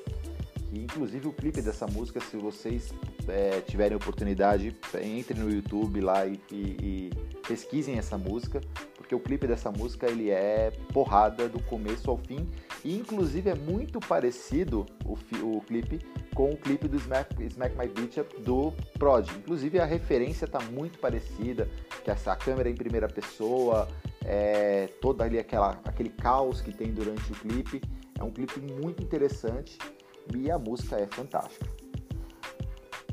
Que 0.71 0.79
inclusive 0.79 1.29
o 1.29 1.33
clipe 1.33 1.61
dessa 1.61 1.87
música, 1.87 2.21
se 2.21 2.37
vocês 2.37 2.93
é, 3.27 3.61
tiverem 3.61 3.97
oportunidade, 3.97 4.75
entrem 5.03 5.41
no 5.41 5.51
YouTube 5.51 6.01
lá 6.01 6.27
e, 6.27 6.41
e, 6.51 6.55
e 6.55 7.11
pesquisem 7.47 7.99
essa 7.99 8.17
música, 8.17 8.61
porque 9.09 9.15
o 9.15 9.21
clipe 9.21 9.47
dessa 9.47 9.71
música 9.71 10.07
ele 10.07 10.29
é 10.29 10.71
porrada 10.93 11.49
do 11.49 11.63
começo 11.63 12.11
ao 12.11 12.19
fim 12.19 12.47
e 12.85 12.95
inclusive 12.95 13.49
é 13.49 13.55
muito 13.55 13.99
parecido 14.01 14.85
o, 15.03 15.17
o 15.43 15.63
clipe 15.63 15.99
com 16.35 16.51
o 16.51 16.57
clipe 16.59 16.87
do 16.87 16.99
Smack, 16.99 17.43
Smack 17.43 17.75
My 17.75 17.89
Beach 17.89 18.23
do 18.41 18.71
Prod. 18.99 19.27
Inclusive 19.39 19.81
a 19.81 19.87
referência 19.87 20.45
está 20.45 20.61
muito 20.61 20.99
parecida, 20.99 21.67
que 22.05 22.11
essa 22.11 22.37
câmera 22.37 22.69
em 22.69 22.75
primeira 22.75 23.09
pessoa, 23.09 23.89
é, 24.27 24.89
toda 25.01 25.25
ali 25.25 25.39
aquela, 25.39 25.81
aquele 25.87 26.11
caos 26.11 26.61
que 26.61 26.71
tem 26.71 26.93
durante 26.93 27.33
o 27.33 27.35
clipe. 27.35 27.81
É 28.19 28.23
um 28.23 28.31
clipe 28.31 28.61
muito 28.61 29.03
interessante 29.03 29.79
e 30.37 30.51
a 30.51 30.59
música 30.59 30.97
é 30.97 31.07
fantástica. 31.07 31.78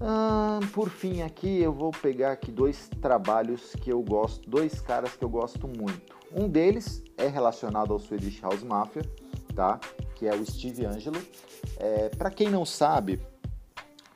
Hum, 0.02 0.60
por 0.74 0.90
fim 0.90 1.22
aqui 1.22 1.62
eu 1.62 1.72
vou 1.72 1.90
pegar 1.90 2.34
aqui 2.34 2.52
dois 2.52 2.90
trabalhos 3.02 3.74
que 3.82 3.92
eu 3.92 4.02
gosto, 4.02 4.50
dois 4.50 4.82
caras 4.82 5.16
que 5.16 5.24
eu 5.24 5.30
gosto 5.30 5.68
muito. 5.68 6.18
Um 6.34 6.50
deles 6.50 7.02
é 7.18 7.28
relacionado 7.28 7.94
ao 7.94 8.00
Swedish 8.00 8.42
House 8.42 8.62
Mafia, 8.62 9.04
tá? 9.56 9.80
Que 10.16 10.28
é 10.28 10.36
o 10.36 10.46
Steve 10.46 10.86
Angelo. 10.86 11.22
É, 11.78 12.10
Para 12.10 12.30
quem 12.30 12.50
não 12.50 12.66
sabe, 12.66 13.22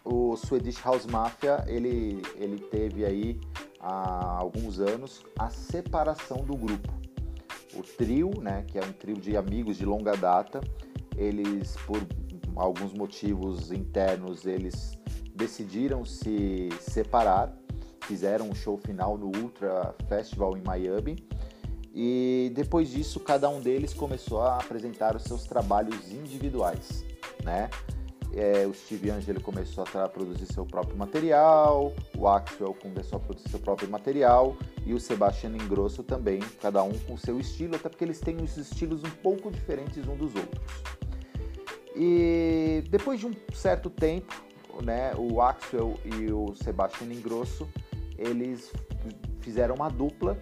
o 0.04 0.36
Swedish 0.36 0.84
House 0.84 1.06
Mafia 1.06 1.64
ele, 1.66 2.22
ele 2.36 2.60
teve 2.60 3.06
aí 3.06 3.40
há 3.80 4.38
alguns 4.38 4.82
anos 4.82 5.24
a 5.38 5.50
separação 5.50 6.44
do 6.44 6.58
grupo. 6.58 6.94
O 7.74 7.84
trio, 7.84 8.32
né, 8.42 8.66
que 8.68 8.78
é 8.78 8.82
um 8.84 8.92
trio 8.92 9.16
de 9.16 9.38
amigos 9.38 9.78
de 9.78 9.86
longa 9.86 10.18
data, 10.18 10.60
eles 11.16 11.78
por 11.88 12.06
alguns 12.56 12.94
motivos 12.94 13.72
internos 13.72 14.46
eles 14.46 14.99
decidiram 15.40 16.06
se 16.06 16.70
separar, 16.82 17.52
fizeram 18.02 18.50
um 18.50 18.54
show 18.54 18.78
final 18.78 19.18
no 19.18 19.28
Ultra 19.28 19.96
Festival 20.08 20.58
em 20.58 20.62
Miami 20.62 21.16
e 21.96 22.52
depois 22.54 22.90
disso 22.90 23.20
cada 23.20 23.50
um 23.50 23.62
deles 23.62 23.94
começou 23.94 24.42
a 24.42 24.58
apresentar 24.58 25.16
os 25.16 25.24
seus 25.24 25.46
trabalhos 25.46 26.12
individuais, 26.12 27.04
né? 27.44 27.70
É, 28.32 28.68
o 28.68 28.74
Steve 28.76 29.10
Angelo 29.10 29.42
começou 29.42 29.84
a 29.84 30.08
produzir 30.08 30.46
seu 30.54 30.64
próprio 30.64 30.96
material, 30.96 31.92
o 32.16 32.28
Axel 32.28 32.76
começou 32.76 33.18
a 33.18 33.20
produzir 33.20 33.50
seu 33.50 33.60
próprio 33.60 33.90
material 33.90 34.56
e 34.86 34.94
o 34.94 35.00
Sebastian 35.00 35.56
Ingrosso 35.56 36.04
também, 36.04 36.40
cada 36.62 36.84
um 36.84 36.96
com 37.00 37.18
seu 37.18 37.40
estilo, 37.40 37.76
até 37.76 37.90
porque 37.90 38.04
eles 38.04 38.20
têm 38.20 38.38
os 38.38 38.56
estilos 38.56 39.04
um 39.04 39.10
pouco 39.24 39.50
diferentes 39.50 40.08
um 40.08 40.16
dos 40.16 40.36
outros. 40.36 40.62
E 41.96 42.84
depois 42.90 43.20
de 43.20 43.26
um 43.26 43.34
certo 43.52 43.90
tempo, 43.90 44.34
né, 44.84 45.14
o 45.18 45.42
Axel 45.42 46.00
e 46.06 46.32
o 46.32 46.54
Sebastian 46.56 47.14
Ingrosso, 47.14 47.68
eles 48.18 48.72
fizeram 49.42 49.76
uma 49.76 49.90
dupla, 49.90 50.38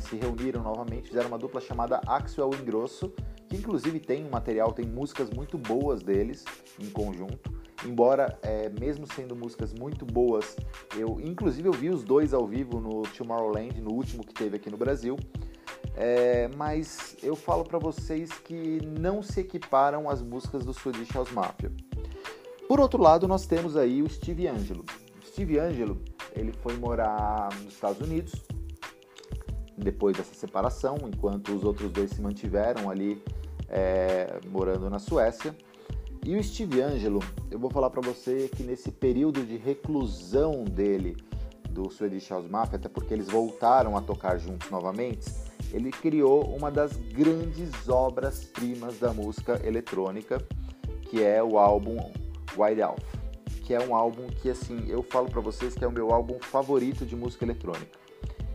se 0.00 0.16
reuniram 0.16 0.62
novamente, 0.62 1.08
fizeram 1.08 1.28
uma 1.28 1.38
dupla 1.38 1.60
chamada 1.60 2.00
Axel 2.06 2.50
Ingrosso, 2.60 3.12
que 3.48 3.56
inclusive 3.56 4.00
tem 4.00 4.24
um 4.24 4.30
material, 4.30 4.72
tem 4.72 4.86
músicas 4.86 5.30
muito 5.30 5.58
boas 5.58 6.02
deles 6.02 6.44
em 6.78 6.88
conjunto. 6.90 7.60
Embora, 7.84 8.38
é, 8.42 8.68
mesmo 8.68 9.06
sendo 9.12 9.34
músicas 9.34 9.72
muito 9.72 10.04
boas, 10.04 10.56
eu 10.96 11.18
inclusive 11.20 11.66
eu 11.66 11.72
vi 11.72 11.88
os 11.88 12.04
dois 12.04 12.34
ao 12.34 12.46
vivo 12.46 12.78
no 12.80 13.02
Tomorrowland, 13.02 13.80
no 13.80 13.92
último 13.92 14.24
que 14.24 14.34
teve 14.34 14.56
aqui 14.56 14.70
no 14.70 14.76
Brasil. 14.76 15.16
É, 15.96 16.48
mas 16.56 17.16
eu 17.22 17.34
falo 17.34 17.64
para 17.64 17.78
vocês 17.78 18.30
que 18.44 18.80
não 18.98 19.22
se 19.22 19.40
equiparam 19.40 20.08
às 20.08 20.22
músicas 20.22 20.64
do 20.64 20.72
Swedish 20.72 21.10
House 21.12 21.30
Mafia. 21.32 21.72
Por 22.70 22.78
outro 22.78 23.02
lado, 23.02 23.26
nós 23.26 23.46
temos 23.46 23.76
aí 23.76 24.00
o 24.00 24.08
Steve 24.08 24.46
Angelo. 24.46 24.84
Steve 25.26 25.58
Angelo, 25.58 26.00
ele 26.36 26.52
foi 26.52 26.76
morar 26.76 27.48
nos 27.64 27.74
Estados 27.74 28.00
Unidos, 28.00 28.32
depois 29.76 30.16
dessa 30.16 30.34
separação, 30.36 30.96
enquanto 31.12 31.52
os 31.52 31.64
outros 31.64 31.90
dois 31.90 32.12
se 32.12 32.22
mantiveram 32.22 32.88
ali 32.88 33.20
é, 33.68 34.38
morando 34.46 34.88
na 34.88 35.00
Suécia. 35.00 35.52
E 36.24 36.36
o 36.36 36.44
Steve 36.44 36.80
Angelo, 36.80 37.18
eu 37.50 37.58
vou 37.58 37.70
falar 37.70 37.90
para 37.90 38.02
você 38.02 38.48
que 38.54 38.62
nesse 38.62 38.92
período 38.92 39.44
de 39.44 39.56
reclusão 39.56 40.62
dele 40.62 41.16
do 41.70 41.90
Swedish 41.90 42.30
House 42.30 42.48
Mafia, 42.48 42.76
até 42.76 42.88
porque 42.88 43.12
eles 43.12 43.26
voltaram 43.26 43.96
a 43.96 44.00
tocar 44.00 44.38
juntos 44.38 44.70
novamente, 44.70 45.28
ele 45.72 45.90
criou 45.90 46.44
uma 46.54 46.70
das 46.70 46.94
grandes 46.94 47.88
obras-primas 47.88 48.96
da 49.00 49.12
música 49.12 49.60
eletrônica, 49.66 50.40
que 51.08 51.20
é 51.20 51.42
o 51.42 51.58
álbum 51.58 51.98
White 52.56 52.80
Elf, 52.80 53.02
que 53.64 53.74
é 53.74 53.80
um 53.80 53.94
álbum 53.94 54.26
que 54.28 54.50
assim, 54.50 54.84
eu 54.88 55.02
falo 55.02 55.30
para 55.30 55.40
vocês 55.40 55.74
que 55.74 55.84
é 55.84 55.86
o 55.86 55.92
meu 55.92 56.12
álbum 56.12 56.38
favorito 56.40 57.04
de 57.04 57.16
música 57.16 57.44
eletrônica. 57.44 57.98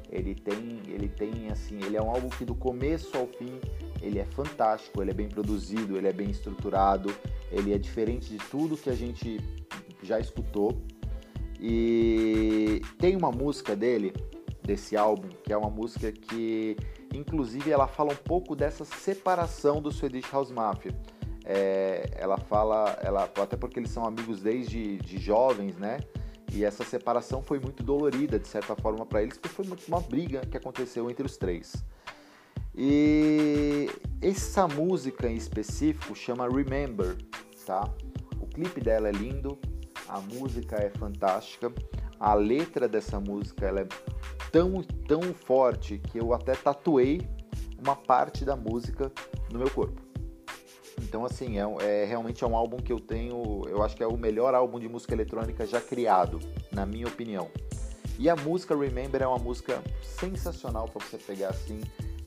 Ele 0.10 0.36
tem, 0.36 0.82
ele 0.88 1.10
tem 1.10 1.50
assim, 1.52 1.78
ele 1.84 1.98
é 1.98 2.02
um 2.02 2.10
álbum 2.10 2.30
que 2.30 2.46
do 2.46 2.56
começo 2.56 3.18
ao 3.18 3.28
fim 3.28 3.60
ele 4.02 4.20
é 4.20 4.26
fantástico, 4.26 5.02
ele 5.02 5.12
é 5.12 5.14
bem 5.14 5.28
produzido, 5.28 5.98
ele 5.98 6.08
é 6.08 6.14
bem 6.14 6.30
estruturado, 6.30 7.14
ele 7.52 7.74
é 7.74 7.78
diferente 7.78 8.30
de 8.30 8.38
tudo 8.38 8.78
que 8.78 8.90
a 8.90 8.96
gente 8.96 9.40
já 10.04 10.20
escutou. 10.20 10.80
E 11.60 12.82
tem 13.00 13.16
uma 13.16 13.32
música 13.32 13.76
dele, 13.76 14.14
desse 14.62 14.96
álbum, 14.96 15.30
que 15.44 15.52
é 15.52 15.58
uma 15.58 15.70
música 15.70 16.12
que, 16.12 16.78
inclusive, 17.14 17.72
ela 17.72 17.88
fala 17.88 18.12
um 18.12 18.18
pouco 18.18 18.56
dessa 18.56 18.86
separação 18.86 19.82
do 19.82 19.92
Swedish 19.92 20.32
House 20.32 20.52
Mafia. 20.52 20.92
É, 21.46 22.10
ela 22.16 22.38
fala, 22.38 22.98
ela, 23.04 23.24
até 23.24 23.56
porque 23.56 23.80
eles 23.80 23.92
são 23.92 24.04
amigos 24.06 24.42
desde 24.42 24.98
de 24.98 25.20
jovens, 25.20 25.78
né? 25.78 26.00
E 26.52 26.64
essa 26.64 26.84
separação 26.84 27.44
foi 27.44 27.60
muito 27.60 27.84
dolorida, 27.84 28.40
de 28.40 28.48
certa 28.48 28.76
forma, 28.76 29.06
para 29.06 29.22
eles, 29.22 29.38
porque 29.38 29.50
foi 29.50 29.66
uma 29.88 30.02
briga 30.02 30.42
que 30.42 30.58
aconteceu 30.58 31.10
entre 31.10 31.26
os 31.26 31.38
três. 31.38 31.86
E 32.74 33.90
essa 34.22 34.68
música 34.68 35.30
em 35.30 35.36
específico 35.36 36.16
chama 36.16 36.48
Remember, 36.48 37.16
tá? 37.66 37.90
O 38.40 38.48
clipe 38.48 38.82
dela 38.82 39.08
é 39.08 39.12
lindo, 39.12 39.58
a 40.08 40.20
música 40.20 40.78
é 40.78 40.90
fantástica, 40.90 41.72
a 42.20 42.34
letra 42.34 42.88
dessa 42.88 43.20
música 43.20 43.66
ela 43.66 43.82
é 43.82 43.88
tão 44.52 44.82
tão 45.08 45.22
forte 45.34 46.00
que 46.00 46.18
eu 46.18 46.34
até 46.34 46.54
tatuei 46.54 47.28
uma 47.78 47.96
parte 47.96 48.44
da 48.44 48.56
música 48.56 49.12
no 49.52 49.60
meu 49.60 49.70
corpo. 49.70 50.05
Então 51.16 51.26
assim 51.26 51.58
é, 51.58 52.02
é 52.02 52.04
realmente 52.04 52.44
é 52.44 52.48
um 52.48 52.58
álbum 52.58 52.76
que 52.76 52.92
eu 52.92 53.00
tenho, 53.00 53.62
eu 53.70 53.82
acho 53.82 53.96
que 53.96 54.04
é 54.04 54.08
o 54.08 54.18
melhor 54.18 54.54
álbum 54.54 54.78
de 54.78 54.90
música 54.90 55.14
eletrônica 55.14 55.66
já 55.66 55.80
criado, 55.80 56.42
na 56.74 56.86
minha 56.86 57.08
opinião. 57.08 57.50
E 58.20 58.30
a 58.30 58.36
música 58.36 58.76
Remember 58.76 59.22
é 59.22 59.26
uma 59.26 59.38
música 59.38 59.82
sensacional 60.02 60.90
para 60.90 61.06
você 61.06 61.18
pegar 61.18 61.52
assim 61.52 61.80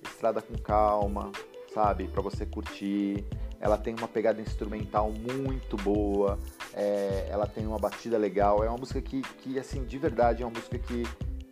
estrada 0.03 0.41
com 0.41 0.57
calma, 0.57 1.31
sabe? 1.75 2.09
Para 2.09 2.23
você 2.23 2.47
curtir. 2.47 3.27
Ela 3.61 3.77
tem 3.77 3.95
uma 3.95 4.09
pegada 4.09 4.41
instrumental 4.41 5.13
muito 5.13 5.77
boa, 5.77 6.39
é, 6.73 7.29
ela 7.29 7.47
tem 7.47 7.67
uma 7.67 7.79
batida 7.79 8.17
legal. 8.17 8.65
É 8.65 8.71
uma 8.71 8.79
música 8.79 9.03
que, 9.03 9.21
que, 9.21 9.59
assim, 9.59 9.85
de 9.85 9.99
verdade, 9.99 10.43
é 10.43 10.47
uma 10.47 10.53
música 10.53 10.79
que, 10.79 11.03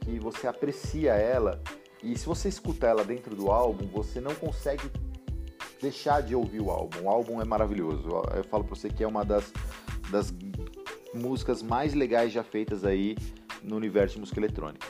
que 0.00 0.18
você 0.18 0.46
aprecia 0.46 1.12
ela. 1.12 1.60
E 2.02 2.16
se 2.16 2.24
você 2.24 2.48
escuta 2.48 2.86
ela 2.86 3.04
dentro 3.04 3.36
do 3.36 3.50
álbum, 3.50 3.86
você 3.88 4.22
não 4.22 4.34
consegue 4.34 4.88
deixar 5.80 6.22
de 6.22 6.34
ouvir 6.34 6.60
o 6.60 6.70
álbum. 6.70 7.04
O 7.04 7.10
álbum 7.10 7.40
é 7.40 7.44
maravilhoso. 7.44 8.08
Eu 8.34 8.44
falo 8.44 8.64
pra 8.64 8.74
você 8.74 8.88
que 8.88 9.02
é 9.04 9.06
uma 9.06 9.24
das, 9.24 9.52
das 10.10 10.32
músicas 11.14 11.62
mais 11.62 11.94
legais 11.94 12.32
já 12.32 12.42
feitas 12.42 12.84
aí 12.84 13.16
no 13.62 13.76
universo 13.76 14.14
de 14.14 14.20
música 14.20 14.40
eletrônica. 14.40 14.86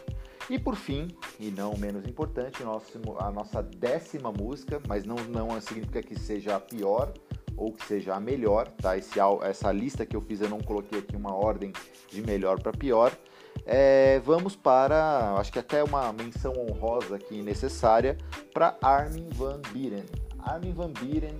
E 0.48 0.58
por 0.58 0.76
fim, 0.76 1.08
e 1.40 1.50
não 1.50 1.76
menos 1.76 2.06
importante, 2.06 2.62
a 2.62 3.30
nossa 3.32 3.62
décima 3.62 4.30
música, 4.30 4.80
mas 4.86 5.04
não, 5.04 5.16
não 5.28 5.60
significa 5.60 6.00
que 6.00 6.16
seja 6.16 6.54
a 6.54 6.60
pior 6.60 7.12
ou 7.56 7.72
que 7.72 7.84
seja 7.84 8.14
a 8.14 8.20
melhor, 8.20 8.68
tá? 8.68 8.96
Esse, 8.96 9.18
essa 9.42 9.72
lista 9.72 10.06
que 10.06 10.14
eu 10.14 10.20
fiz 10.20 10.40
eu 10.40 10.48
não 10.48 10.60
coloquei 10.60 11.00
aqui 11.00 11.16
uma 11.16 11.34
ordem 11.34 11.72
de 12.08 12.22
melhor 12.22 12.60
para 12.60 12.70
pior. 12.70 13.16
É, 13.64 14.20
vamos 14.20 14.54
para, 14.54 15.34
acho 15.38 15.52
que 15.52 15.58
até 15.58 15.82
uma 15.82 16.12
menção 16.12 16.52
honrosa 16.52 17.16
aqui 17.16 17.42
necessária 17.42 18.16
para 18.52 18.76
Armin 18.82 19.28
van 19.30 19.60
Buren. 19.72 20.04
Armin 20.46 20.72
van 20.72 20.92
Buren 20.92 21.34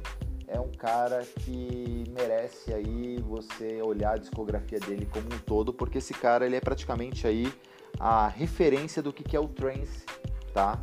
é 0.48 0.58
um 0.60 0.70
cara 0.72 1.24
que 1.40 2.04
merece 2.12 2.74
aí 2.74 3.18
você 3.20 3.80
olhar 3.80 4.14
a 4.14 4.16
discografia 4.16 4.80
dele 4.80 5.06
como 5.06 5.26
um 5.26 5.38
todo, 5.38 5.72
porque 5.72 5.98
esse 5.98 6.12
cara 6.12 6.44
ele 6.44 6.56
é 6.56 6.60
praticamente 6.60 7.26
aí 7.26 7.52
a 7.98 8.28
referência 8.28 9.00
do 9.00 9.12
que 9.12 9.36
é 9.36 9.40
o 9.40 9.48
trance, 9.48 10.04
tá? 10.52 10.80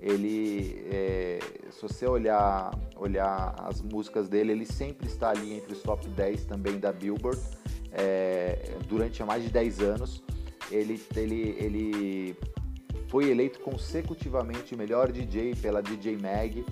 Ele, 0.00 0.86
é, 0.90 1.38
se 1.70 1.82
você 1.82 2.06
olhar, 2.06 2.70
olhar 2.96 3.54
as 3.58 3.80
músicas 3.82 4.28
dele, 4.28 4.52
ele 4.52 4.66
sempre 4.66 5.06
está 5.06 5.30
ali 5.30 5.54
entre 5.54 5.72
os 5.72 5.82
top 5.82 6.06
10 6.08 6.44
também 6.44 6.78
da 6.78 6.92
Billboard, 6.92 7.40
é, 7.92 8.76
durante 8.88 9.22
mais 9.24 9.42
de 9.42 9.50
10 9.50 9.80
anos. 9.80 10.22
Ele, 10.70 11.00
ele, 11.14 11.56
ele 11.58 12.36
foi 13.08 13.30
eleito 13.30 13.60
consecutivamente 13.60 14.74
o 14.74 14.78
melhor 14.78 15.10
DJ 15.10 15.54
pela 15.54 15.82
DJ 15.82 16.16
Mag. 16.16 16.64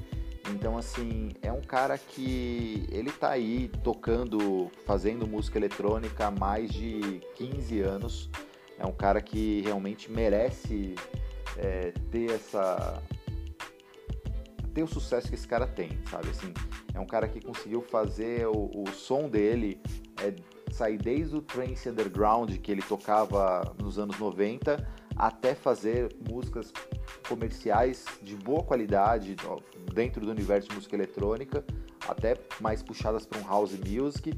Então, 0.50 0.76
assim, 0.76 1.30
é 1.42 1.50
um 1.50 1.62
cara 1.62 1.96
que 1.96 2.86
ele 2.90 3.10
tá 3.10 3.30
aí 3.30 3.70
tocando, 3.82 4.70
fazendo 4.84 5.26
música 5.26 5.58
eletrônica 5.58 6.26
há 6.26 6.30
mais 6.30 6.70
de 6.70 7.20
15 7.36 7.80
anos. 7.80 8.30
É 8.78 8.84
um 8.84 8.92
cara 8.92 9.22
que 9.22 9.62
realmente 9.62 10.10
merece 10.10 10.94
é, 11.56 11.92
ter 12.10 12.30
essa 12.30 13.02
ter 14.74 14.82
o 14.82 14.88
sucesso 14.88 15.28
que 15.28 15.36
esse 15.36 15.46
cara 15.46 15.68
tem, 15.68 15.96
sabe? 16.10 16.28
Assim, 16.30 16.52
é 16.92 16.98
um 16.98 17.06
cara 17.06 17.28
que 17.28 17.40
conseguiu 17.40 17.80
fazer 17.80 18.48
o, 18.48 18.70
o 18.74 18.90
som 18.92 19.28
dele 19.28 19.80
é, 20.20 20.34
sair 20.72 20.98
desde 20.98 21.36
o 21.36 21.40
trance 21.40 21.88
underground 21.88 22.50
que 22.58 22.72
ele 22.72 22.82
tocava 22.82 23.72
nos 23.80 24.00
anos 24.00 24.18
90 24.18 25.03
até 25.16 25.54
fazer 25.54 26.14
músicas 26.28 26.72
comerciais 27.28 28.04
de 28.22 28.36
boa 28.36 28.62
qualidade 28.62 29.36
dentro 29.92 30.24
do 30.24 30.30
universo 30.30 30.68
de 30.68 30.74
música 30.74 30.94
eletrônica, 30.94 31.64
até 32.08 32.36
mais 32.60 32.82
puxadas 32.82 33.24
para 33.24 33.40
um 33.40 33.46
house 33.46 33.78
music 33.78 34.32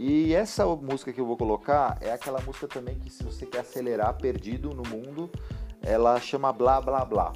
e 0.00 0.32
essa 0.32 0.64
música 0.64 1.12
que 1.12 1.20
eu 1.20 1.26
vou 1.26 1.36
colocar 1.36 1.98
é 2.00 2.12
aquela 2.12 2.40
música 2.42 2.68
também 2.68 2.96
que 3.00 3.10
se 3.10 3.24
você 3.24 3.44
quer 3.44 3.62
acelerar 3.62 4.16
perdido 4.16 4.70
no 4.70 4.84
mundo, 4.84 5.28
ela 5.82 6.20
chama 6.20 6.52
Blá 6.52 6.80
Blá 6.80 7.04
Blá. 7.04 7.32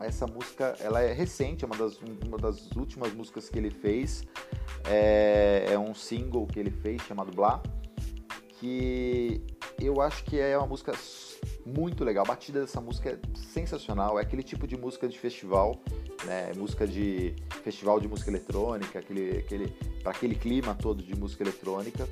Essa 0.00 0.26
música 0.26 0.74
ela 0.80 1.02
é 1.02 1.12
recente, 1.12 1.62
é 1.62 1.66
uma 1.66 1.76
das, 1.76 2.00
uma 2.26 2.38
das 2.38 2.70
últimas 2.72 3.12
músicas 3.12 3.50
que 3.50 3.58
ele 3.58 3.70
fez. 3.70 4.24
É, 4.88 5.66
é 5.68 5.78
um 5.78 5.94
single 5.94 6.46
que 6.46 6.58
ele 6.58 6.70
fez 6.70 7.02
chamado 7.02 7.30
Blá, 7.30 7.62
que 8.58 9.44
eu 9.78 10.00
acho 10.00 10.24
que 10.24 10.40
é 10.40 10.56
uma 10.56 10.66
música 10.66 10.94
muito 11.64 12.04
legal. 12.04 12.24
A 12.24 12.28
batida 12.28 12.60
dessa 12.60 12.80
música 12.80 13.10
é 13.10 13.18
sensacional. 13.36 14.18
É 14.18 14.22
aquele 14.22 14.42
tipo 14.42 14.66
de 14.66 14.76
música 14.76 15.08
de 15.08 15.18
festival, 15.18 15.80
né? 16.24 16.52
Música 16.56 16.86
de 16.86 17.34
festival 17.62 18.00
de 18.00 18.08
música 18.08 18.30
eletrônica, 18.30 18.98
aquele, 18.98 19.38
aquele, 19.38 19.68
para 20.02 20.12
aquele 20.12 20.34
clima 20.34 20.74
todo 20.74 21.02
de 21.02 21.14
música 21.14 21.42
eletrônica. 21.42 22.08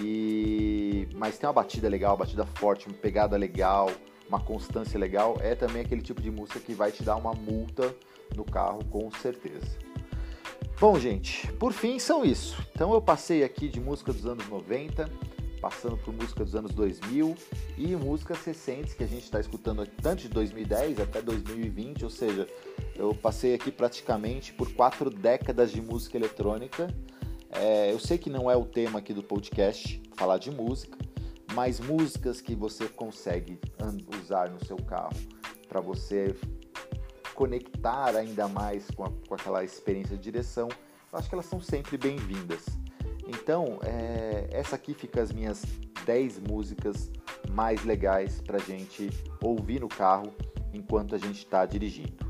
E 0.00 1.08
mas 1.14 1.38
tem 1.38 1.48
uma 1.48 1.52
batida 1.52 1.88
legal, 1.88 2.12
uma 2.12 2.18
batida 2.18 2.46
forte, 2.46 2.86
uma 2.86 2.96
pegada 2.96 3.36
legal, 3.36 3.90
uma 4.28 4.40
constância 4.40 4.98
legal. 4.98 5.36
É 5.40 5.54
também 5.54 5.82
aquele 5.82 6.02
tipo 6.02 6.20
de 6.20 6.30
música 6.30 6.60
que 6.60 6.72
vai 6.72 6.92
te 6.92 7.02
dar 7.02 7.16
uma 7.16 7.32
multa 7.34 7.94
no 8.36 8.44
carro, 8.44 8.84
com 8.84 9.10
certeza. 9.10 9.66
Bom, 10.80 10.98
gente, 10.98 11.50
por 11.54 11.72
fim 11.72 11.98
são 11.98 12.24
isso. 12.24 12.64
Então 12.72 12.92
eu 12.94 13.02
passei 13.02 13.42
aqui 13.42 13.68
de 13.68 13.80
música 13.80 14.12
dos 14.12 14.24
anos 14.26 14.48
90 14.48 15.10
passando 15.58 15.96
por 15.96 16.14
música 16.14 16.44
dos 16.44 16.54
anos 16.54 16.72
2000 16.72 17.34
e 17.76 17.96
músicas 17.96 18.44
recentes 18.44 18.94
que 18.94 19.04
a 19.04 19.06
gente 19.06 19.24
está 19.24 19.40
escutando 19.40 19.86
tanto 20.02 20.22
de 20.22 20.28
2010 20.28 21.00
até 21.00 21.20
2020, 21.20 22.04
ou 22.04 22.10
seja, 22.10 22.46
eu 22.96 23.14
passei 23.14 23.54
aqui 23.54 23.70
praticamente 23.70 24.52
por 24.52 24.72
quatro 24.72 25.10
décadas 25.10 25.70
de 25.70 25.80
música 25.80 26.16
eletrônica. 26.16 26.92
É, 27.50 27.92
eu 27.92 27.98
sei 27.98 28.18
que 28.18 28.28
não 28.28 28.50
é 28.50 28.56
o 28.56 28.64
tema 28.64 28.98
aqui 28.98 29.12
do 29.12 29.22
podcast 29.22 30.02
falar 30.16 30.38
de 30.38 30.50
música, 30.50 30.98
mas 31.54 31.80
músicas 31.80 32.40
que 32.40 32.54
você 32.54 32.86
consegue 32.88 33.58
usar 34.22 34.50
no 34.50 34.64
seu 34.64 34.76
carro 34.76 35.16
para 35.68 35.80
você 35.80 36.34
conectar 37.34 38.16
ainda 38.16 38.48
mais 38.48 38.90
com, 38.90 39.04
a, 39.04 39.10
com 39.28 39.34
aquela 39.34 39.62
experiência 39.62 40.16
de 40.16 40.22
direção, 40.22 40.68
eu 41.12 41.18
acho 41.18 41.28
que 41.28 41.34
elas 41.34 41.46
são 41.46 41.60
sempre 41.60 41.96
bem-vindas. 41.96 42.64
Então, 43.28 43.78
é, 43.84 44.48
essa 44.50 44.76
aqui 44.76 44.94
fica 44.94 45.20
as 45.20 45.30
minhas 45.30 45.62
10 46.06 46.40
músicas 46.40 47.10
mais 47.50 47.84
legais 47.84 48.40
para 48.40 48.58
gente 48.58 49.10
ouvir 49.42 49.80
no 49.80 49.88
carro 49.88 50.32
enquanto 50.72 51.14
a 51.14 51.18
gente 51.18 51.38
está 51.38 51.66
dirigindo. 51.66 52.26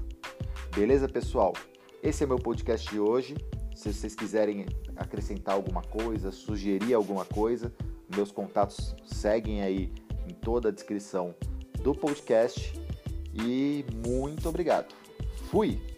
Beleza, 0.74 1.08
pessoal? 1.08 1.54
Esse 2.02 2.24
é 2.24 2.26
meu 2.26 2.38
podcast 2.38 2.90
de 2.90 2.98
hoje. 2.98 3.36
Se 3.74 3.92
vocês 3.92 4.14
quiserem 4.14 4.66
acrescentar 4.96 5.54
alguma 5.54 5.82
coisa, 5.82 6.32
sugerir 6.32 6.94
alguma 6.94 7.24
coisa, 7.24 7.72
meus 8.14 8.32
contatos 8.32 8.94
seguem 9.06 9.62
aí 9.62 9.92
em 10.28 10.34
toda 10.34 10.68
a 10.68 10.72
descrição 10.72 11.34
do 11.80 11.94
podcast. 11.94 12.72
e 13.32 13.84
muito 14.04 14.48
obrigado. 14.48 14.92
Fui! 15.50 15.97